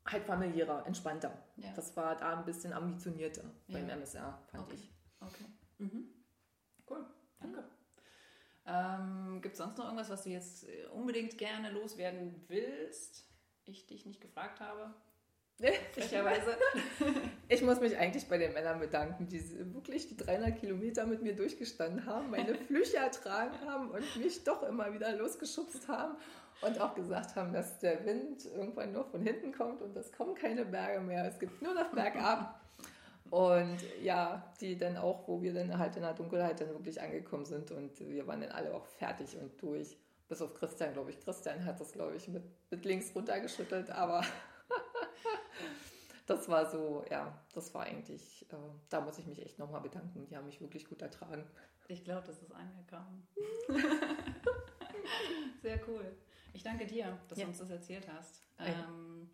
halt 0.07 0.25
familiärer, 0.25 0.87
entspannter. 0.87 1.37
Ja. 1.57 1.73
Das 1.75 1.97
war 1.97 2.17
da 2.17 2.39
ein 2.39 2.45
bisschen 2.45 2.73
ambitionierter 2.73 3.45
ja. 3.67 3.79
beim 3.79 3.89
MSR, 3.89 4.39
fand 4.51 4.65
okay. 4.65 4.75
ich. 4.77 4.93
Okay. 5.21 5.45
Mhm. 5.79 6.09
Cool, 6.89 7.07
danke. 7.41 7.65
Ähm, 8.67 9.41
Gibt 9.43 9.55
es 9.55 9.59
sonst 9.59 9.79
noch 9.79 9.85
irgendwas, 9.87 10.11
was 10.11 10.25
du 10.25 10.31
jetzt 10.31 10.69
äh, 10.69 10.87
unbedingt 10.87 11.37
gerne 11.39 11.71
loswerden 11.71 12.45
willst? 12.49 13.27
Ich 13.65 13.87
dich 13.87 14.07
nicht 14.07 14.21
gefragt 14.21 14.61
habe? 14.61 14.95
Frecherweise. 15.93 16.57
Ich 17.49 17.63
muss 17.63 17.81
mich 17.81 17.97
eigentlich 17.97 18.29
bei 18.29 18.39
den 18.39 18.53
Männern 18.53 18.81
bedanken, 18.81 19.29
die 19.29 19.41
wirklich 19.75 20.09
die 20.09 20.17
300 20.17 20.59
Kilometer 20.59 21.07
mit 21.07 21.23
mir 21.23 21.37
durchgestanden 21.37 22.07
haben, 22.07 22.31
meine 22.31 22.55
Flüche 22.67 22.97
ertragen 22.97 23.55
haben 23.67 23.91
und 23.91 24.17
mich 24.17 24.43
doch 24.43 24.63
immer 24.65 24.93
wieder 24.93 25.15
losgeschubst 25.15 25.87
haben 25.89 26.17
und 26.63 26.81
auch 26.81 26.95
gesagt 26.95 27.37
haben, 27.37 27.53
dass 27.53 27.79
der 27.81 28.05
Wind 28.07 28.45
irgendwann 28.47 28.93
nur 28.93 29.05
von 29.05 29.21
hinten 29.21 29.53
kommt 29.53 29.83
und 29.83 29.97
es 29.97 30.13
kommen 30.13 30.35
keine 30.35 30.65
Berge 30.65 31.01
mehr, 31.01 31.25
es 31.27 31.39
gibt 31.39 31.61
nur 31.61 31.75
noch 31.75 31.91
bergab. 31.91 32.61
Und 33.31 33.79
ja, 34.03 34.53
die 34.61 34.77
dann 34.77 34.97
auch, 34.97 35.27
wo 35.27 35.41
wir 35.41 35.55
dann 35.55 35.79
halt 35.79 35.97
in 35.97 36.03
der 36.03 36.13
Dunkelheit 36.13 36.61
dann 36.61 36.69
wirklich 36.69 37.01
angekommen 37.01 37.47
sind 37.47 37.71
und 37.71 37.99
wir 37.99 38.27
waren 38.27 38.43
dann 38.43 38.51
alle 38.51 38.75
auch 38.75 38.85
fertig 38.85 39.37
und 39.39 39.61
durch. 39.63 39.97
Bis 40.29 40.41
auf 40.43 40.55
Christian, 40.55 40.93
glaube 40.93 41.11
ich. 41.11 41.21
Christian 41.21 41.65
hat 41.65 41.81
das, 41.81 41.93
glaube 41.93 42.17
ich, 42.17 42.29
mit, 42.29 42.43
mit 42.71 42.85
links 42.85 43.15
runtergeschüttelt, 43.15 43.91
aber 43.91 44.23
das 46.27 46.49
war 46.49 46.71
so, 46.71 47.05
ja, 47.11 47.39
das 47.55 47.75
war 47.75 47.85
eigentlich, 47.85 48.47
äh, 48.51 48.57
da 48.89 49.01
muss 49.01 49.19
ich 49.19 49.27
mich 49.27 49.43
echt 49.43 49.59
nochmal 49.59 49.81
bedanken. 49.81 50.27
Die 50.27 50.37
haben 50.37 50.47
mich 50.47 50.61
wirklich 50.61 50.89
gut 50.89 51.03
ertragen. 51.03 51.45
Ich 51.89 52.05
glaube, 52.05 52.27
das 52.27 52.41
ist 52.41 52.53
angekommen. 52.53 53.27
Sehr 55.63 55.81
cool. 55.89 56.17
Ich 56.53 56.63
danke 56.63 56.87
dir, 56.87 57.19
dass 57.29 57.39
ja. 57.39 57.45
du 57.45 57.51
uns 57.51 57.59
das 57.59 57.71
erzählt 57.71 58.07
hast. 58.09 58.43
Ähm, 58.59 59.31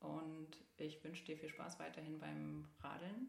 und 0.00 0.50
ich 0.76 1.02
wünsche 1.02 1.24
dir 1.24 1.36
viel 1.36 1.48
Spaß 1.48 1.78
weiterhin 1.78 2.18
beim 2.18 2.68
Radeln. 2.80 3.28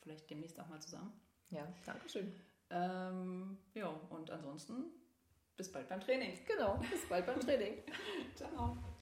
Vielleicht 0.00 0.28
demnächst 0.30 0.58
auch 0.60 0.68
mal 0.68 0.80
zusammen. 0.80 1.12
Ja, 1.50 1.72
danke 1.84 2.08
schön. 2.08 2.32
Ähm, 2.70 3.58
ja, 3.74 3.88
und 3.88 4.30
ansonsten 4.30 4.84
bis 5.56 5.70
bald 5.70 5.88
beim 5.88 6.00
Training. 6.00 6.38
Genau, 6.46 6.76
bis 6.90 7.08
bald 7.08 7.26
beim 7.26 7.40
Training. 7.40 7.82
Ciao. 8.34 8.76